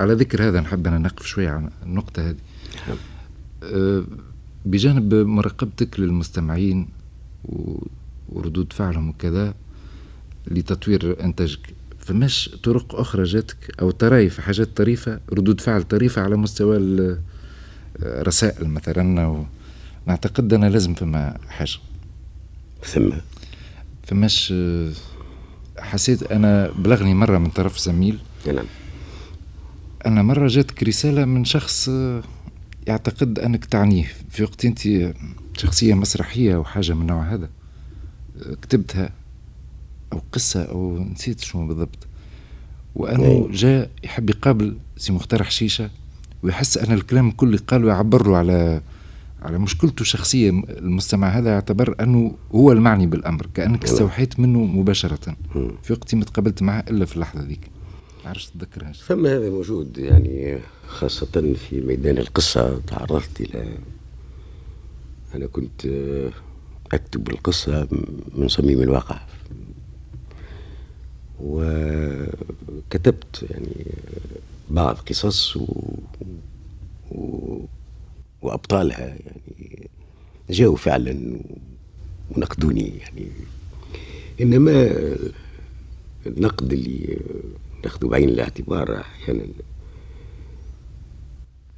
على 0.00 0.14
ذكر 0.14 0.48
هذا 0.48 0.60
نحب 0.60 0.86
أنا 0.86 0.98
نقف 0.98 1.26
شوية 1.26 1.48
على 1.50 1.70
النقطة 1.82 2.30
هذه. 2.30 2.36
أه 3.62 4.04
بجانب 4.66 5.14
مراقبتك 5.14 6.00
للمستمعين 6.00 6.88
وردود 8.36 8.72
فعلهم 8.72 9.08
وكذا 9.08 9.54
لتطوير 10.46 11.24
إنتاجك. 11.24 11.74
فماش 11.98 12.50
طرق 12.62 12.94
أخرى 12.94 13.22
جاتك 13.22 13.80
أو 13.80 13.90
طرايف 13.90 14.40
حاجات 14.40 14.76
طريفة 14.76 15.20
ردود 15.32 15.60
فعل 15.60 15.82
طريفة 15.82 16.22
على 16.22 16.36
مستوى 16.36 16.78
الرسائل 18.02 18.68
مثلا 18.68 19.46
نعتقد 20.06 20.52
أنا 20.52 20.66
لازم 20.66 20.94
فما 20.94 21.38
حاجة. 21.48 21.78
ثم؟ 22.84 23.10
فماش 24.02 24.54
حسيت 25.78 26.22
أنا 26.22 26.70
بلغني 26.70 27.14
مرة 27.14 27.38
من 27.38 27.50
طرف 27.50 27.78
زميل. 27.78 28.18
نعم. 28.46 28.64
أنا 30.06 30.22
مرة 30.22 30.48
جاتك 30.48 30.82
رسالة 30.82 31.24
من 31.24 31.44
شخص 31.44 31.90
يعتقد 32.86 33.38
أنك 33.38 33.64
تعنيه. 33.64 34.12
في 34.30 34.42
وقت 34.42 34.64
أنت 34.64 34.80
شخصية 35.56 35.94
مسرحية 35.94 36.54
أو 36.54 36.64
حاجة 36.64 36.92
من 36.92 37.00
النوع 37.02 37.34
هذا. 37.34 37.48
كتبتها 38.62 39.10
أو 40.12 40.22
قصة 40.32 40.62
أو 40.62 40.98
نسيت 40.98 41.40
شنو 41.40 41.66
بالضبط. 41.66 42.06
وانه 42.94 43.48
جاء 43.52 43.90
يحب 44.04 44.30
يقابل 44.30 44.76
سي 44.96 45.12
مختار 45.12 45.42
حشيشه 45.42 45.90
ويحس 46.42 46.78
أن 46.78 46.92
الكلام 46.92 47.28
الكل 47.28 47.46
اللي 47.46 47.58
قاله 47.58 47.88
يعبر 47.88 48.26
له 48.26 48.36
على 48.36 48.80
على 49.42 49.58
مشكلته 49.58 50.00
الشخصية. 50.00 50.50
المستمع 50.50 51.28
هذا 51.28 51.50
يعتبر 51.50 51.94
أنه 52.00 52.34
هو 52.54 52.72
المعني 52.72 53.06
بالأمر 53.06 53.46
كأنك 53.54 53.84
استوحيت 53.84 54.40
منه 54.40 54.58
مباشرة. 54.58 55.36
في 55.82 55.92
وقت 55.92 56.14
ما 56.14 56.24
تقابلت 56.24 56.62
معه 56.62 56.84
إلا 56.90 57.04
في 57.04 57.14
اللحظة 57.14 57.42
ذيك. 57.42 57.70
عرفت 58.24 58.52
تتذكرهاش 58.52 59.02
ثم 59.02 59.26
هذا 59.26 59.50
موجود 59.50 59.98
يعني 59.98 60.58
خاصة 60.86 61.54
في 61.54 61.80
ميدان 61.80 62.18
القصة 62.18 62.80
تعرضت 62.86 63.40
إلى 63.40 63.78
أنا 65.34 65.46
كنت 65.46 65.86
أكتب 66.92 67.30
القصة 67.30 67.88
من 68.34 68.48
صميم 68.48 68.82
الواقع. 68.82 69.20
وكتبت 71.40 73.46
يعني 73.50 73.86
بعض 74.70 74.96
قصص 74.96 75.56
و... 75.56 75.66
و... 77.10 77.58
وأبطالها. 78.42 79.06
يعني 79.06 79.88
جاءوا 80.50 80.76
فعلا 80.76 81.40
ونقدوني 82.30 82.98
يعني. 82.98 83.26
إنما 84.40 84.92
النقد 86.26 86.72
اللي 86.72 87.18
ناخذه 87.84 88.06
بعين 88.06 88.28
الاعتبار 88.28 89.00
أحيانا 89.00 89.44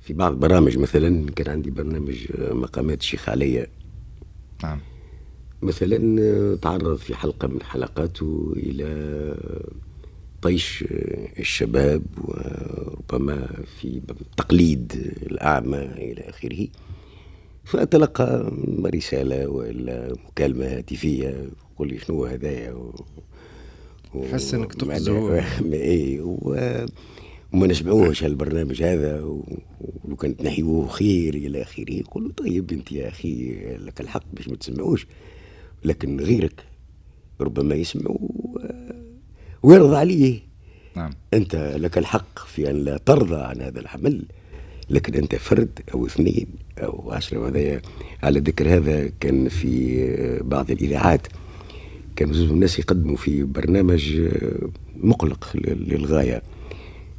في 0.00 0.12
بعض 0.12 0.32
البرامج 0.32 0.78
مثلا 0.78 1.30
كان 1.30 1.52
عندي 1.52 1.70
برنامج 1.70 2.26
مقامات 2.38 3.00
الشيخ 3.00 3.28
عليا. 3.28 3.66
نعم. 4.62 4.80
مثلا 5.64 6.56
تعرض 6.56 6.96
في 6.96 7.14
حلقة 7.14 7.48
من 7.48 7.62
حلقاته 7.62 8.52
إلى 8.56 9.34
طيش 10.42 10.84
الشباب 11.38 12.02
وربما 12.18 13.48
في 13.80 14.00
تقليد 14.36 14.92
الأعمى 15.22 15.78
إلى 15.78 16.20
آخره. 16.20 16.68
فأتلقى 17.64 18.52
رسالة 18.94 19.48
ولا 19.48 20.12
مكالمة 20.28 20.66
هاتفية 20.66 21.48
يقول 21.74 21.88
لي 21.88 21.98
شنو 21.98 22.24
هذايا 22.24 22.72
و... 22.72 22.94
حس 24.32 24.54
إنك 24.54 24.74
تقصده 24.74 25.44
اي 25.72 26.20
وما 26.20 27.66
نسمعوش 27.66 28.24
هالبرنامج 28.24 28.82
هذا 28.82 29.20
ولو 29.20 30.16
كانت 30.16 30.42
نحيوه 30.42 30.88
خير 30.88 31.34
إلى 31.34 31.62
آخره 31.62 31.92
يقول 31.92 32.24
له 32.24 32.32
طيب 32.32 32.72
أنت 32.72 32.92
يا 32.92 33.08
أخي 33.08 33.54
لك 33.76 34.00
الحق 34.00 34.24
باش 34.32 34.48
ما 34.48 34.56
تسمعوش. 34.56 35.06
لكن 35.84 36.20
غيرك 36.20 36.64
ربما 37.40 37.74
يسمع 37.74 38.16
ويرضى 39.62 39.96
عليه. 39.96 40.40
نعم. 40.96 41.10
أنت 41.34 41.56
لك 41.76 41.98
الحق 41.98 42.38
في 42.38 42.70
أن 42.70 42.84
لا 42.84 42.96
ترضى 42.96 43.42
عن 43.42 43.62
هذا 43.62 43.80
العمل 43.80 44.24
لكن 44.90 45.14
أنت 45.14 45.34
فرد 45.34 45.80
أو 45.94 46.06
اثنين 46.06 46.46
أو 46.78 47.10
عشرة 47.12 47.38
وهذا 47.38 47.80
على 48.22 48.40
ذكر 48.40 48.76
هذا 48.76 49.10
كان 49.20 49.48
في 49.48 50.40
بعض 50.40 50.70
الإذاعات. 50.70 51.26
كان 52.16 52.32
زوج 52.32 52.50
الناس 52.50 52.78
يقدموا 52.78 53.16
في 53.16 53.42
برنامج 53.42 54.20
مقلق 54.96 55.50
للغاية. 55.54 56.42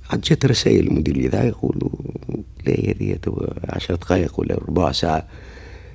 عاد 0.10 0.22
جات 0.22 0.46
رسائل 0.46 0.94
مدير 0.94 1.16
الإذاعة 1.16 1.44
يقولوا 1.44 1.90
لا 2.68 2.74
هذه 2.74 3.18
عشر 3.70 3.96
دقائق 3.96 4.40
ولا 4.40 4.56
ربع 4.56 4.92
ساعة 4.92 5.28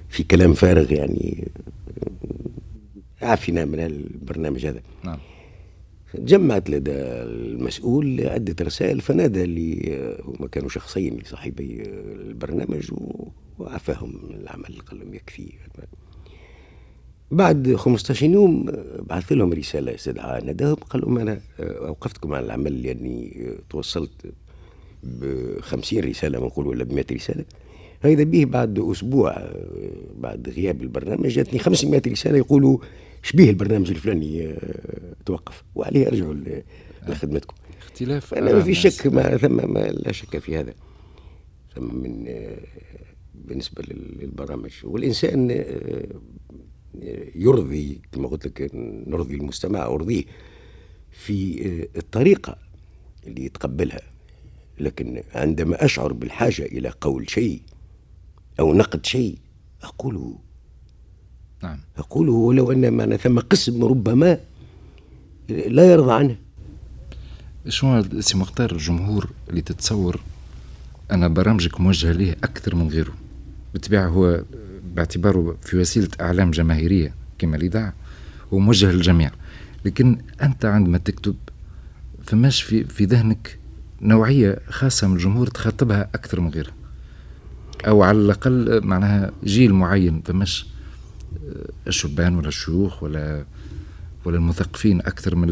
في 0.08 0.22
كلام 0.22 0.54
فارغ 0.54 0.92
يعني. 0.92 1.48
عافينا 3.22 3.64
من 3.64 3.80
البرنامج 3.80 4.66
هذا. 4.66 4.80
نعم. 5.04 5.18
جمعت 6.14 6.70
لدى 6.70 6.92
المسؤول 6.92 8.26
عدة 8.26 8.64
رسائل 8.64 9.00
فنادى 9.00 9.46
لي 9.46 9.98
هما 10.24 10.48
كانوا 10.48 10.68
شخصين 10.68 11.18
صاحبي 11.24 11.82
البرنامج 12.28 12.90
وعفاهم 13.58 14.14
العمل 14.30 14.80
قال 14.86 15.00
لهم 15.00 15.14
يكفي. 15.14 15.52
بعد 17.30 17.74
15 17.74 18.26
يوم 18.26 18.66
بعث 18.98 19.32
لهم 19.32 19.52
رسالة 19.52 19.94
استدعاء 19.94 20.44
نداهم 20.44 20.74
قال 20.74 21.02
لهم 21.02 21.18
أنا 21.18 21.40
أوقفتكم 21.60 22.34
عن 22.34 22.44
العمل 22.44 22.82
لأني 22.82 23.50
توصلت 23.70 24.32
ب 25.02 25.24
50 25.60 26.00
رسالة 26.00 26.38
نقول 26.38 26.66
ولا 26.66 26.84
ب 26.84 26.92
100 26.92 27.04
رسالة. 27.12 27.44
هذا 28.00 28.24
به 28.24 28.44
بعد 28.44 28.78
أسبوع 28.78 29.52
بعد 30.16 30.48
غياب 30.48 30.82
البرنامج 30.82 31.28
جاتني 31.28 31.58
500 31.58 32.02
رسالة 32.06 32.38
يقولوا 32.38 32.78
شبيه 33.22 33.50
البرنامج 33.50 33.90
الفلاني؟ 33.90 34.46
آه، 34.46 35.14
توقف. 35.26 35.64
وعليه 35.74 36.06
ارجعوا 36.06 36.34
لخدمتكم. 37.08 37.54
اختلاف 37.82 38.34
أنا 38.34 38.52
ما 38.52 38.62
في 38.62 38.74
شك 38.74 39.06
ما 39.06 39.36
ثم 39.36 39.72
ما 39.72 39.78
لا 39.78 40.12
شك 40.12 40.38
في 40.38 40.56
هذا. 40.56 40.74
ثم 41.74 41.94
من 41.94 42.24
آه، 42.28 42.58
بالنسبة 43.34 43.82
للبرامج. 43.88 44.72
والإنسان 44.84 45.50
آه، 45.50 46.06
يرضي 47.34 48.00
كما 48.12 48.28
قلت 48.28 48.46
لك 48.46 48.70
نرضي 49.06 49.34
المستمع 49.34 49.86
أرضيه 49.86 50.24
في 51.10 51.64
الطريقة 51.96 52.56
اللي 53.26 53.44
يتقبلها. 53.44 54.00
لكن 54.80 55.22
عندما 55.34 55.84
أشعر 55.84 56.12
بالحاجة 56.12 56.62
إلى 56.62 56.92
قول 57.00 57.30
شيء 57.30 57.62
أو 58.60 58.74
نقد 58.74 59.06
شيء 59.06 59.38
أقوله. 59.82 60.38
نعم. 61.62 61.78
أقوله 61.96 62.32
ولو 62.32 62.72
أن 62.72 62.92
معنا 62.92 63.16
ثم 63.16 63.38
قسم 63.38 63.84
ربما 63.84 64.38
لا 65.48 65.92
يرضى 65.92 66.12
عنه. 66.12 66.36
شنو 67.68 68.20
سي 68.20 68.38
مختار 68.38 68.72
الجمهور 68.72 69.30
اللي 69.50 69.60
تتصور 69.60 70.20
أن 71.12 71.34
برامجك 71.34 71.80
موجهة 71.80 72.12
ليه 72.12 72.32
أكثر 72.44 72.74
من 72.74 72.88
غيره؟ 72.88 73.12
بالطبيعة 73.72 74.08
هو 74.08 74.44
باعتباره 74.94 75.56
في 75.62 75.76
وسيلة 75.76 76.08
أعلام 76.20 76.50
جماهيرية 76.50 77.14
كما 77.38 77.56
الإذاعة 77.56 77.94
هو 78.52 78.58
موجه 78.58 78.92
للجميع. 78.92 79.30
لكن 79.84 80.18
أنت 80.42 80.64
عندما 80.64 80.98
تكتب 80.98 81.36
فماش 82.22 82.62
في, 82.62 82.84
في 82.84 83.04
ذهنك 83.04 83.58
نوعية 84.00 84.58
خاصة 84.68 85.06
من 85.06 85.16
الجمهور 85.16 85.46
تخاطبها 85.46 86.10
أكثر 86.14 86.40
من 86.40 86.50
غيرها؟ 86.50 86.79
أو 87.86 88.02
على 88.02 88.18
الأقل 88.18 88.86
معناها 88.86 89.30
جيل 89.44 89.74
معين 89.74 90.22
فماش 90.24 90.66
الشبان 91.86 92.36
ولا 92.36 92.48
الشيوخ 92.48 93.02
ولا 93.02 93.44
ولا 94.24 94.36
المثقفين 94.36 95.00
أكثر 95.00 95.34
من 95.36 95.48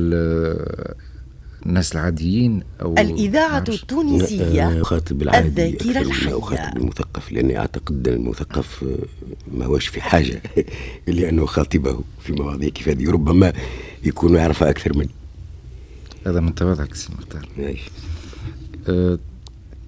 الناس 1.67 1.93
العاديين 1.93 2.63
أو 2.83 2.95
الإذاعة 2.99 3.65
التونسية 3.69 4.81
أخاطب 4.81 5.23
العادي 5.23 5.49
الذاكرة 5.49 6.01
الحية. 6.01 6.39
أخاطب 6.39 6.77
المثقف 6.77 7.33
لأني 7.33 7.59
أعتقد 7.59 8.09
أن 8.09 8.15
المثقف 8.15 8.85
ما 9.53 9.65
هوش 9.67 9.87
في 9.87 10.01
حاجة. 10.01 10.43
لأنه 11.07 11.47
خاطبه 11.47 12.01
في 12.21 12.33
مواضيع 12.33 12.69
كيف 12.69 12.89
هذه. 12.89 13.11
ربما 13.11 13.53
يكون 14.05 14.35
يعرفها 14.35 14.71
أكثر 14.71 14.97
مني. 14.97 15.11
هذا 16.27 16.41
من 16.41 16.55
تواضعك 16.55 16.95
سي 16.95 17.09
مختار. 17.19 17.49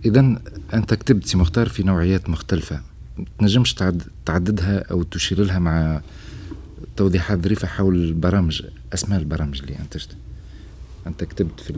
إذا 0.04 0.40
أنت 0.74 0.94
كتبت 0.94 1.36
مختار 1.36 1.68
في 1.68 1.82
نوعيات 1.82 2.30
مختلفة. 2.30 2.80
تنجمش 3.38 3.74
تعد 3.74 4.02
تعددها 4.26 4.78
أو 4.90 5.02
تشير 5.02 5.40
لها 5.42 5.58
مع 5.58 6.00
توضيحات 6.96 7.38
ظريفة 7.44 7.68
حول 7.68 7.94
البرامج 7.94 8.62
أسماء 8.94 9.18
البرامج 9.18 9.60
اللي 9.60 9.78
أنتجتها 9.78 10.16
أنت 11.06 11.24
كتبت 11.24 11.60
في 11.60 11.74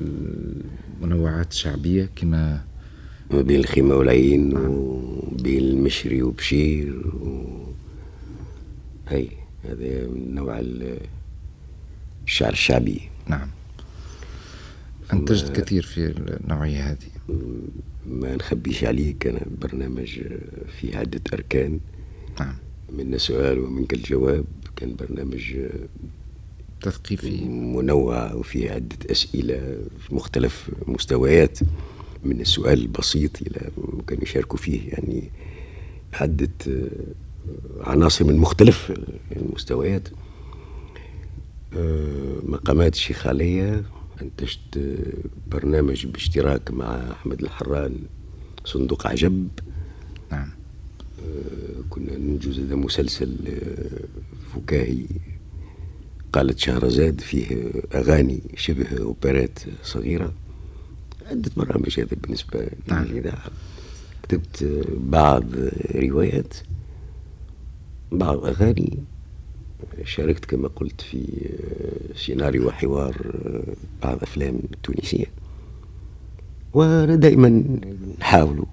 المنوعات 1.03 1.51
الشعبية 1.53 2.09
كما 2.17 2.61
ما 3.31 3.43
بين 3.43 3.61
الخيمة 3.61 3.95
والعين 3.95 4.57
وبين 4.57 5.65
المشري 5.65 6.23
وبشير 6.23 7.07
و... 7.07 7.47
هي 9.09 9.27
هذا 9.65 10.07
من 10.07 10.35
نوع 10.35 10.59
ال- 10.61 10.99
الشعر 12.27 12.53
الشعبي. 12.53 13.01
نعم. 13.29 13.49
أنتجت 15.13 15.61
كثير 15.61 15.83
في 15.83 16.07
النوعية 16.41 16.91
هذه. 16.91 17.37
ما 18.07 18.37
نخبيش 18.37 18.85
عليك 18.85 19.27
أنا 19.27 19.41
برنامج 19.61 20.21
فيه 20.81 20.97
عدة 20.97 21.21
أركان. 21.33 21.81
نعم. 22.41 22.55
منا 22.93 23.19
سؤال 23.19 23.59
ومنك 23.59 23.93
الجواب 23.93 24.45
كان 24.77 24.95
برنامج 24.95 25.57
تثقيفي. 26.81 27.45
منوع 27.49 28.33
وفيه 28.33 28.71
عدة 28.71 28.97
أسئلة 29.11 29.79
في 29.99 30.15
مختلف 30.15 30.71
مستويات. 30.87 31.59
من 32.25 32.41
السؤال 32.41 32.81
البسيط 32.81 33.43
إلى 33.43 33.71
ممكن 33.79 34.23
يشاركوا 34.23 34.59
فيه 34.59 34.89
يعني 34.89 35.31
عدة 36.13 36.49
عناصر 37.81 38.25
من 38.25 38.37
مختلف 38.37 38.93
المستويات. 39.37 40.09
آه، 41.77 42.37
مقامات 42.43 42.95
الشيخالية 42.95 43.85
أنتجت 44.23 44.77
آه، 44.77 45.29
برنامج 45.51 46.07
باشتراك 46.07 46.71
مع 46.71 47.13
أحمد 47.13 47.43
الحران 47.43 47.97
صندوق 48.65 49.07
عجب. 49.07 49.49
نعم. 50.33 50.49
كنا 51.91 52.19
ننجز 52.19 52.59
هذا 52.61 52.75
مسلسل 52.75 53.37
آه، 53.49 54.05
فكاهي. 54.55 55.07
قالت 56.33 56.59
شهرزاد 56.59 57.21
فيه 57.21 57.73
أغاني 57.95 58.41
شبه 58.57 58.99
أوبرات 58.99 59.59
صغيرة. 59.83 60.33
عدة 61.31 61.51
برامج 61.57 62.01
هذا 62.01 62.17
بالنسبة 62.23 62.69
نعم. 62.89 63.05
للإذاعة 63.05 63.51
كتبت 64.23 64.63
آه، 64.63 64.83
بعض 64.97 65.45
روايات 65.95 66.55
بعض 68.13 68.45
أغاني 68.47 68.99
شاركت 70.05 70.45
كما 70.45 70.69
قلت 70.69 71.01
في 71.01 71.25
سيناريو 72.17 72.69
وحوار 72.69 73.35
بعض 74.03 74.23
أفلام 74.23 74.59
تونسية. 74.83 75.27
وأنا 76.73 77.17
دائما 77.17 77.63
نحاول 78.21 78.67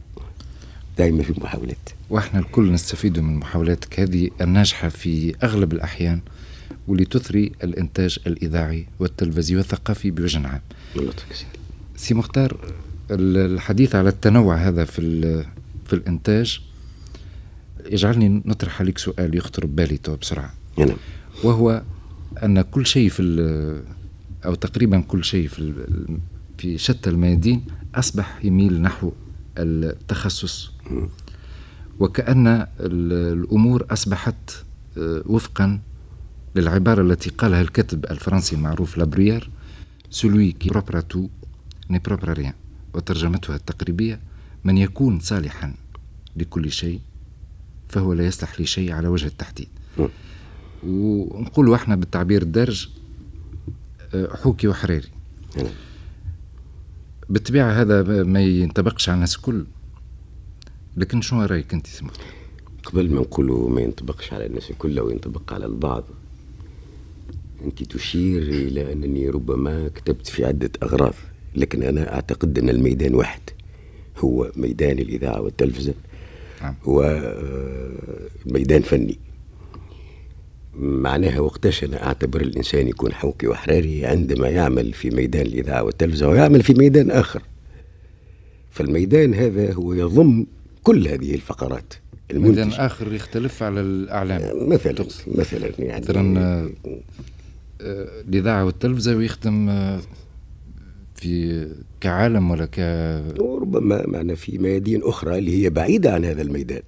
دائما 0.97 1.23
في 1.23 1.33
محاولات 1.41 1.89
وإحنا 2.09 2.39
الكل 2.39 2.71
نستفيد 2.71 3.19
من 3.19 3.35
محاولاتك. 3.35 3.99
هذه 3.99 4.29
الناجحة 4.41 4.89
في 4.89 5.35
أغلب 5.43 5.73
الأحيان 5.73 6.19
واللي 6.87 7.05
تثري 7.05 7.51
الإنتاج 7.63 8.19
الإذاعي 8.27 8.85
والتلفزيوني 8.99 9.61
والثقافي 9.61 10.11
بوجه 10.11 10.47
عام. 10.47 10.61
سي 11.95 12.13
مختار 12.13 12.57
ال- 13.11 13.37
الحديث 13.53 13.95
على 13.95 14.09
التنوع 14.09 14.55
هذا 14.55 14.85
في 14.85 15.01
في 15.85 15.93
الإنتاج 15.93 16.59
يجعلني 17.85 18.41
نطرح 18.45 18.81
عليك 18.81 18.97
سؤال 18.97 19.35
يخطر 19.37 19.65
ببالي 19.65 19.97
تو 19.97 20.15
بسرعة. 20.15 20.53
نعم. 20.85 20.97
وهو 21.43 21.83
أن 22.43 22.61
كل 22.61 22.85
شيء 22.85 23.09
في 23.09 23.21
ال- 23.21 23.83
أو 24.45 24.55
تقريبا 24.55 24.99
كل 25.01 25.23
شيء 25.23 25.47
في 25.47 25.73
في 26.57 26.77
شتى 26.77 27.09
الميادين 27.09 27.63
أصبح 27.95 28.45
يميل 28.45 28.81
نحو 28.81 29.11
التخصص. 29.57 30.71
وكأن 31.99 32.47
ال- 32.47 32.67
الأمور 33.43 33.85
أصبحت 33.91 34.35
آه، 34.97 35.23
وفقا 35.25 35.79
للعبارة 36.55 37.01
التي 37.01 37.29
قالها 37.29 37.61
الكاتب 37.61 38.05
الفرنسي 38.05 38.55
المعروف 38.55 38.97
لابرويير 38.97 39.49
propre 40.73 40.95
à 40.95 41.01
tout 41.13 41.29
n'est 41.89 41.99
propre 42.09 42.29
à 42.29 42.33
rien 42.33 42.53
وترجمتها 42.93 43.55
التقريبية 43.55 44.19
من 44.63 44.77
يكون 44.77 45.19
صالحا 45.19 45.73
لكل 46.35 46.71
شيء 46.71 46.99
فهو 47.89 48.13
لا 48.13 48.25
يصلح 48.25 48.61
لشيء 48.61 48.91
على 48.91 49.07
وجه 49.07 49.25
التحديد. 49.27 49.67
ونقولوا 50.83 51.75
إحنا 51.75 51.95
بالتعبير 51.95 52.41
الدارج 52.41 52.89
آه، 54.13 54.35
حوكي 54.35 54.67
وحريري. 54.67 55.07
بالطبيعة 57.29 57.71
هذا 57.71 58.23
ما 58.23 58.41
ينطبقش 58.41 59.09
على 59.09 59.15
الناس 59.15 59.35
الكل 59.35 59.65
لكن 60.97 61.21
شنو 61.21 61.45
رأيك 61.45 61.73
أنت 61.73 61.87
سمو؟ 61.87 62.09
قبل 62.83 63.09
ما 63.09 63.21
نقولوا 63.21 63.69
ما 63.69 63.81
ينطبقش 63.81 64.33
على 64.33 64.45
الناس 64.45 64.71
كلها 64.77 65.03
وينطبق 65.03 65.53
على 65.53 65.65
البعض 65.65 66.03
أنت 67.65 67.83
تشير 67.83 68.41
إلى 68.41 68.93
أنني 68.93 69.29
ربما 69.29 69.87
كتبت 69.95 70.27
في 70.27 70.45
عدة 70.45 70.71
أغراض 70.83 71.13
لكن 71.55 71.83
أنا 71.83 72.13
أعتقد 72.13 72.59
أن 72.59 72.69
الميدان 72.69 73.15
واحد 73.15 73.41
هو 74.17 74.51
ميدان 74.55 74.99
الإذاعة 74.99 75.41
والتلفزة 75.41 75.93
نعم. 76.61 76.75
هو 76.83 77.01
آه، 77.01 78.29
ميدان 78.45 78.81
فني 78.81 79.19
معناها 80.79 81.39
وقتاش 81.39 81.83
أنا 81.83 82.05
أعتبر 82.05 82.41
الإنسان 82.41 82.87
يكون 82.87 83.13
حوكي 83.13 83.47
وحراري 83.47 84.05
عندما 84.05 84.49
يعمل 84.49 84.93
في 84.93 85.09
ميدان 85.09 85.45
الإذاعة 85.45 85.83
والتلفزة 85.83 86.27
ويعمل 86.27 86.63
في 86.63 86.73
ميدان 86.73 87.11
آخر. 87.11 87.41
فالميدان 88.71 89.33
هذا 89.33 89.73
هو 89.73 89.93
يضم 89.93 90.45
كل 90.83 91.07
هذه 91.07 91.35
الفقرات 91.35 91.93
ميدان 92.33 92.63
المنتج 92.63 92.79
آخر 92.79 93.13
يختلف 93.13 93.63
على 93.63 93.81
الأعلام. 93.81 94.69
مثلا 94.69 94.93
تقصد. 94.93 95.39
مثلا 95.39 95.71
يعني 95.79 96.01
مثلا 96.01 96.39
آه، 96.39 96.69
آه، 97.81 98.21
الإذاعة 98.27 98.65
والتلفزة 98.65 99.15
ويخدم 99.15 99.69
آه، 99.69 99.99
في 101.15 101.67
كعالم 102.01 102.51
ولا 102.51 102.65
ك 102.65 102.79
وربما 103.39 104.07
معنا 104.07 104.35
في 104.35 104.57
ميادين 104.57 105.01
أخرى 105.03 105.37
اللي 105.37 105.63
هي 105.63 105.69
بعيدة 105.69 106.13
عن 106.13 106.25
هذا 106.25 106.41
الميدان. 106.41 106.81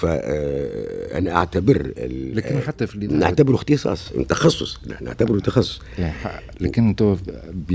فأنا 0.00 1.30
أعتبر 1.36 1.92
ال- 1.96 2.36
لكن 2.36 2.60
حتى 2.60 2.86
في 2.86 2.94
الإذاعة 2.94 3.18
نعتبره 3.18 3.54
اختصاص 3.54 4.12
تخصص 4.28 4.78
نحن 4.86 5.04
نعتبره 5.04 5.40
تخصص. 5.40 5.80
يعني 5.98 6.14
لكن 6.60 6.94
ب... 7.68 7.72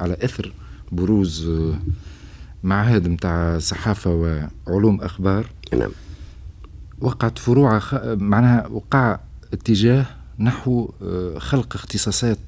على 0.00 0.16
إثر 0.24 0.52
بروز 0.92 1.48
آه، 1.48 1.74
معهد 2.62 3.08
متاع 3.08 3.58
صحافة 3.58 4.10
وعلوم 4.66 5.00
أخبار 5.00 5.46
نعم. 5.78 5.90
وقعت 7.00 7.38
فروع 7.38 7.78
خ... 7.78 7.94
معناها 8.04 8.66
وقع 8.66 9.18
اتجاه 9.52 10.06
نحو 10.38 10.90
آه، 11.02 11.38
خلق 11.38 11.74
اختصاصات 11.74 12.38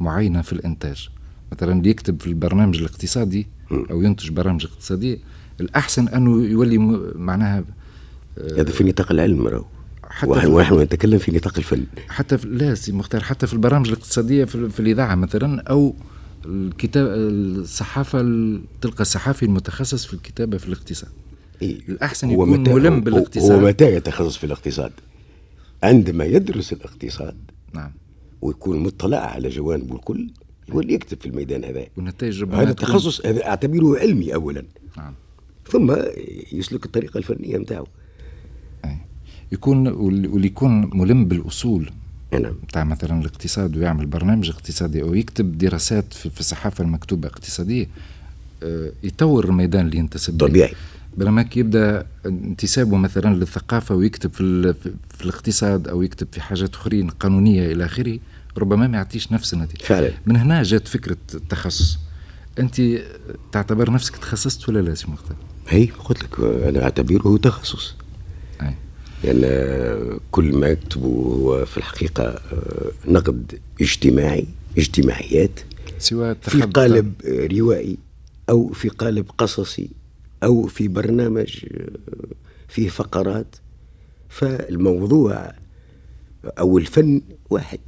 معينة 0.00 0.42
في 0.42 0.52
الإنتاج. 0.52 1.08
مثلا 1.52 1.72
اللي 1.72 1.90
يكتب 1.90 2.20
في 2.20 2.26
البرنامج 2.26 2.78
الاقتصادي 2.78 3.46
أو 3.90 4.02
ينتج 4.02 4.30
برامج 4.30 4.64
اقتصادية 4.64 5.18
الأحسن 5.60 6.08
أنه 6.08 6.44
يولي 6.44 6.78
معناها 7.14 7.64
هذا 8.38 8.70
في 8.70 8.84
نطاق 8.84 9.12
العلم 9.12 9.46
راهو. 9.48 9.64
حتى 10.10 10.46
ونحن 10.46 10.80
نتكلم 10.80 11.18
في 11.18 11.32
نطاق 11.32 11.58
الفن. 11.58 11.84
حتى 12.08 12.38
في 12.38 12.48
لا 12.48 12.74
سي 12.74 12.92
مختار 12.92 13.20
حتى 13.22 13.46
في 13.46 13.52
البرامج 13.52 13.88
الاقتصادية 13.88 14.44
في, 14.44 14.68
في 14.68 14.80
الإذاعة 14.80 15.14
مثلا 15.14 15.62
أو 15.62 15.94
الكتاب 16.46 17.06
الصحافة 17.06 18.20
ال- 18.20 18.62
تلقى 18.80 19.00
الصحافي 19.00 19.42
المتخصص 19.44 20.06
في 20.06 20.14
الكتابة 20.14 20.58
في 20.58 20.66
الاقتصاد. 20.68 21.10
إيه. 21.62 21.78
الأحسن 21.88 22.28
هو 22.30 22.32
يكون 22.46 22.64
متى- 22.64 22.68
ملم 22.68 22.94
هو- 22.94 23.00
بالاقتصاد. 23.00 23.50
هو 23.50 23.60
متى 23.66 23.94
يتخصص 23.94 24.36
في 24.36 24.44
الاقتصاد؟ 24.44 24.92
عندما 25.82 26.24
يدرس 26.24 26.72
الاقتصاد 26.72 27.36
نعم. 27.74 27.92
ويكون 28.42 28.78
مطلع 28.78 29.18
على 29.18 29.48
جوانبه 29.48 29.96
الكل 29.96 30.30
يولي 30.68 30.94
يكتب 30.94 31.20
في 31.20 31.26
الميدان 31.26 31.64
هذا. 31.64 31.86
والنتائج 31.96 32.44
هذا 32.44 32.70
التخصص 32.70 33.26
هذا 33.26 33.46
أعتبره 33.46 33.98
علمي 33.98 34.34
اولا. 34.34 34.62
نعم. 34.96 35.14
ثم 35.70 35.94
يسلك 36.52 36.86
الطريقة 36.86 37.18
الفنية 37.18 37.56
نتاعو. 37.56 37.86
يكون 39.52 39.88
وال- 39.88 40.26
واللي 40.26 40.46
يكون 40.46 40.90
ملم 40.98 41.24
بالأصول. 41.24 41.90
نعم. 42.32 42.52
بتاع 42.68 42.84
مثلا 42.84 43.20
الاقتصاد 43.20 43.76
ويعمل 43.76 44.06
برنامج 44.06 44.50
اقتصادي 44.50 45.02
أو 45.02 45.14
يكتب 45.14 45.58
دراسات 45.58 46.14
في, 46.14 46.40
الصحافة 46.40 46.84
المكتوبة 46.84 47.28
اقتصادية 47.28 47.88
آه، 48.62 48.92
يطور 49.02 49.44
الميدان 49.44 49.86
اللي 49.86 49.96
ينتسب. 49.98 50.38
طبيعي. 50.40 50.72
بينما 51.16 51.42
كي 51.42 51.60
يبدأ 51.60 52.06
انتسابه 52.26 52.96
مثلا 52.96 53.34
للثقافة 53.34 53.94
ويكتب 53.94 54.32
في, 54.32 54.74
في, 55.10 55.24
الاقتصاد 55.24 55.88
أو 55.88 56.02
يكتب 56.02 56.26
في 56.32 56.40
حاجات 56.40 56.74
أخرين 56.74 57.10
قانونية 57.10 57.72
إلى 57.72 57.84
آخره 57.84 58.18
ربما 58.58 58.86
ما 58.86 58.96
يعطيش 58.96 59.32
نفس 59.32 59.54
النتيجة. 59.54 59.84
فعلا. 59.84 60.10
من 60.26 60.36
هنا 60.36 60.62
جات 60.62 60.88
فكرة 60.88 61.16
التخصص. 61.34 61.98
أنت 62.58 62.80
تعتبر 63.52 63.90
نفسك 63.90 64.16
تخصصت 64.16 64.68
ولا 64.68 64.78
لا 64.80 64.94
سي 64.94 65.10
مختار؟ 65.10 65.36
هي 65.68 65.84
قلت 65.86 66.22
لك 66.24 66.40
أنا 66.40 66.82
أعتبره 66.84 67.36
تخصص. 67.36 67.94
أي. 68.62 68.74
لأن 69.24 69.42
يعني 69.42 70.20
كل 70.30 70.52
ما 70.52 70.72
اكتبه 70.72 71.06
هو 71.06 71.64
في 71.64 71.76
الحقيقة 71.76 72.24
آه، 72.24 72.90
نقد 73.06 73.60
اجتماعي 73.80 74.46
اجتماعيات 74.78 75.60
سواء 75.98 76.36
في 76.42 76.60
قالب 76.60 77.12
روائي 77.52 77.98
أو 78.50 78.68
في 78.68 78.88
قالب 78.88 79.30
قصصي 79.38 79.90
أو 80.42 80.66
في 80.66 80.88
برنامج 80.88 81.64
آه، 81.72 81.88
فيه 82.68 82.88
فقرات. 82.88 83.56
فالموضوع 84.28 85.52
أو 86.44 86.78
الفن 86.78 87.20
واحد. 87.50 87.80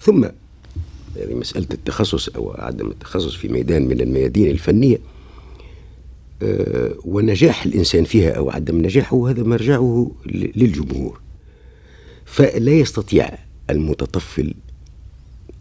ثم 0.00 0.24
يعني 1.16 1.34
مسألة 1.34 1.66
التخصص 1.74 2.28
أو 2.28 2.52
عدم 2.58 2.90
التخصص 2.90 3.34
في 3.34 3.48
ميدان 3.48 3.88
من 3.88 4.00
الميادين 4.00 4.50
الفنية 4.50 4.98
ونجاح 7.04 7.64
الإنسان 7.64 8.04
فيها 8.04 8.30
أو 8.30 8.50
عدم 8.50 8.82
نجاحه 8.82 9.30
هذا 9.30 9.42
مرجعه 9.42 10.10
للجمهور. 10.56 11.20
فلا 12.24 12.72
يستطيع 12.72 13.30
المتطفل 13.70 14.54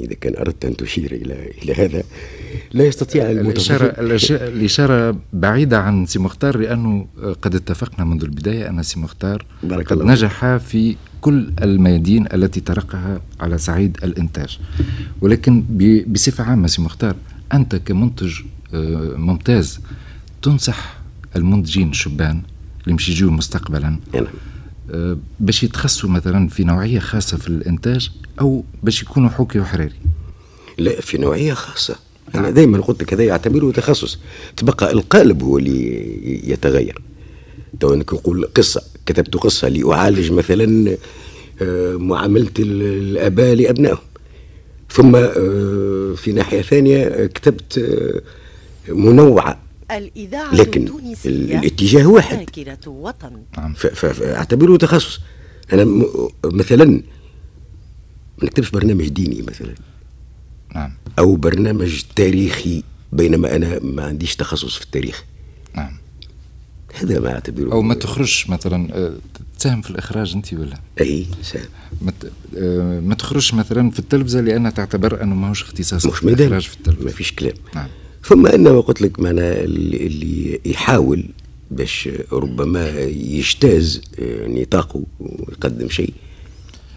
إذا 0.02 0.14
كان 0.14 0.36
أردت 0.36 0.66
أن 0.66 0.76
تشير 0.76 1.12
إلى 1.12 1.52
إلى 1.64 1.74
هذا 1.74 2.04
لا 2.74 2.86
يستطيع 2.86 3.32
الإشارة 3.32 3.86
الإشارة 4.32 5.18
بعيدة 5.34 5.80
عن 5.80 6.06
سي 6.06 6.20
مختار 6.20 6.58
لأنه 6.58 7.08
قد 7.42 7.56
اتفقنا 7.56 8.06
منذ 8.06 8.24
البداية 8.24 8.70
أن 8.70 8.84
سي 8.84 9.00
مختار 9.00 9.46
قد 9.64 9.88
بارك 9.88 10.00
الله 10.00 10.12
نجح 10.14 10.58
في 10.58 10.96
كل 11.22 11.54
الميادين 11.62 12.26
التي 12.34 12.60
تركها 12.60 13.22
على 13.40 13.58
صعيد 13.58 13.98
الإنتاج. 14.04 14.60
ولكن 15.22 15.64
بصفة 16.08 16.44
عامة 16.44 16.68
سي 16.68 16.82
مختار 16.82 17.16
أنت 17.54 17.76
كمنتج 17.76 18.42
آه، 18.74 19.16
ممتاز 19.18 19.80
تنصح 20.44 20.98
المنتجين 21.36 21.90
الشبان 21.90 22.42
اللي 22.84 22.96
مش 22.96 23.10
يجوا 23.10 23.32
مستقبلا 23.32 24.00
نعم. 24.14 24.26
آه، 24.92 25.18
باش 25.40 25.64
يتخصصوا 25.64 26.10
مثلا 26.10 26.48
في 26.48 26.64
نوعية 26.64 27.00
خاصة 27.00 27.38
في 27.38 27.48
الإنتاج 27.48 28.12
أو 28.42 28.64
باش 28.84 29.02
يكونوا 29.02 29.30
حوكي 29.30 29.60
وحراري. 29.60 29.94
لا 30.78 31.02
في 31.02 31.18
نوعية 31.18 31.54
خاصة. 31.54 31.96
أنا 32.36 32.50
دائما 32.50 32.82
قلت 32.82 33.04
لك 33.04 33.14
هذا 33.14 33.24
يعتبره 33.24 33.72
تخصص. 33.72 34.20
تبقى 34.58 34.92
القالب 34.92 35.44
هو 35.44 35.58
اللي 35.58 36.50
يتغير. 36.52 37.02
تو 37.80 37.94
انك 37.94 38.14
نقول 38.14 38.46
قصة 38.56 38.82
كتبت 39.06 39.36
قصة 39.36 39.68
لأعالج 39.68 40.32
مثلا 40.32 40.98
آه، 41.62 41.94
معاملة 41.94 42.52
الآباء 42.60 43.56
لأبنائهم. 43.56 43.98
ثم 44.90 45.16
آه، 45.16 46.14
في 46.16 46.32
ناحية 46.32 46.62
ثانية 46.62 47.26
كتبت 47.26 47.94
منوعة 48.90 49.64
لكن 50.54 50.82
التونسية 50.82 51.30
الاتجاه 51.60 52.06
واحد. 52.06 52.38
نعم 53.58 53.74
فاعتبره 53.74 54.78
تخصص. 54.78 55.20
أنا 55.74 55.84
م- 55.86 56.30
مثلا 56.46 56.86
ما 58.38 58.44
نكتبش 58.46 58.70
برنامج 58.70 59.08
ديني 59.08 59.42
مثلا. 59.42 59.74
نعم. 60.76 60.92
أو 61.20 61.36
برنامج 61.36 62.02
تاريخي 62.16 62.84
بينما 63.12 63.56
أنا 63.56 63.80
ما 63.80 64.04
عنديش 64.06 64.36
تخصص 64.36 64.76
في 64.76 64.84
التاريخ. 64.86 65.24
نعم. 65.76 65.98
هذا 66.94 67.20
ما 67.20 67.34
أعتبره. 67.34 67.72
أو 67.72 67.82
ما 67.82 67.94
تخرجش 67.94 68.50
مثلا 68.50 68.96
آه، 68.98 69.14
تساهم 69.60 69.82
في 69.82 69.90
الإخراج 69.90 70.34
أنت 70.36 70.54
ولا؟ 70.54 70.80
ما 72.02 72.12
ت- 72.12 72.32
آه، 72.58 73.00
ما 73.00 73.16
تخرجش 73.16 73.54
مثلا 73.54 73.90
في 73.92 74.00
التلفزة 74.00 74.42
لأن 74.42 74.74
تعتبر 74.74 75.24
أنه 75.24 75.36
ماهوش 75.36 75.64
اختصاص 75.64 76.06
مش 76.06 76.24
ميدان 76.24 76.62
ما 77.02 77.12
فيش 77.12 77.32
كلام. 77.32 77.54
نعم. 77.76 77.88
ثم 78.24 78.48
أنا 78.48 78.80
قلت 78.80 79.02
لك 79.02 79.20
معنا 79.20 79.62
اللي, 79.62 80.60
يحاول 80.66 81.26
باش 81.72 82.10
ربما 82.32 82.90
يجتاز 83.10 84.02
نطاقه 84.48 85.04
ويقدم 85.20 85.90
شيء. 85.90 86.14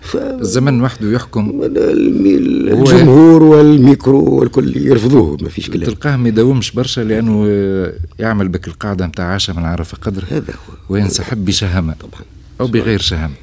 ف 0.01 0.17
الزمن 0.17 0.81
وحده 0.83 1.11
يحكم. 1.13 1.63
الجمهور 1.77 3.43
والميكرو 3.43 4.39
والكل 4.39 4.77
يرفضوه 4.77 5.37
ما 5.43 5.49
فيش 5.49 5.71
كلام. 5.71 5.85
تلقاه 5.85 6.17
ما 6.17 6.29
يداومش 6.29 6.71
برشا 6.71 7.01
لأنه 7.01 7.45
آه، 7.49 7.93
يعمل 8.19 8.49
بك 8.49 8.69
القاعدة 8.69 9.07
نتاع 9.07 9.25
عاش 9.25 9.51
من 9.51 9.65
عرف 9.65 9.95
قدر. 9.95 10.25
هذا 10.31 10.53
هو. 10.53 10.75
وينسحب 10.89 11.45
بشهامه 11.45 11.95
طبعا. 12.01 12.23
أو 12.61 12.67
بغير 12.67 13.01
شهامة. 13.01 13.35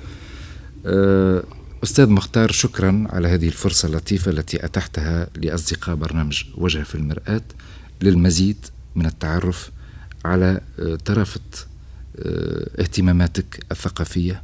آه، 0.86 1.43
أستاذ 1.84 2.10
مختار 2.10 2.52
شكرا 2.52 3.08
على 3.10 3.28
هذه 3.28 3.48
الفرصة 3.48 3.88
اللطيفة 3.88 4.32
التي 4.32 4.65
أتحتها 4.65 5.28
لأصدقاء 5.36 5.96
برنامج 5.96 6.43
وجه 6.56 6.84
في 6.84 6.96
المرآة 6.96 7.41
للمزيد 8.02 8.65
من 8.96 9.06
التعرف 9.06 9.72
على 10.26 10.62
آه، 10.80 10.96
طرافة 10.96 11.41
آه، 12.19 12.82
اهتماماتك 12.82 13.65
الثقافية 13.72 14.41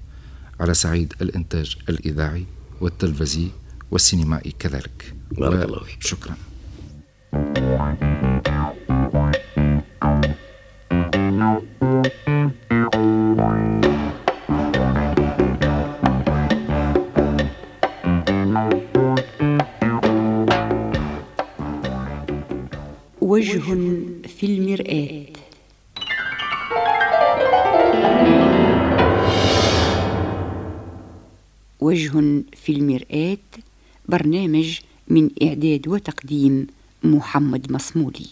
على 0.59 0.73
صعيد 0.73 1.13
الإنتاج 1.21 1.77
الإذاعي 1.89 2.45
والتلفزي 2.81 3.47
والسينمائي 3.91 4.53
كذلك 4.59 5.13
بارك 5.31 5.65
الله 5.65 5.83
فيك. 5.83 6.03
شكرا 6.03 6.35
برنامج 34.19 34.79
من 35.07 35.29
إعداد 35.43 35.87
وتقديم 35.87 36.67
محمد 37.03 37.71
مصمولي 37.71 38.25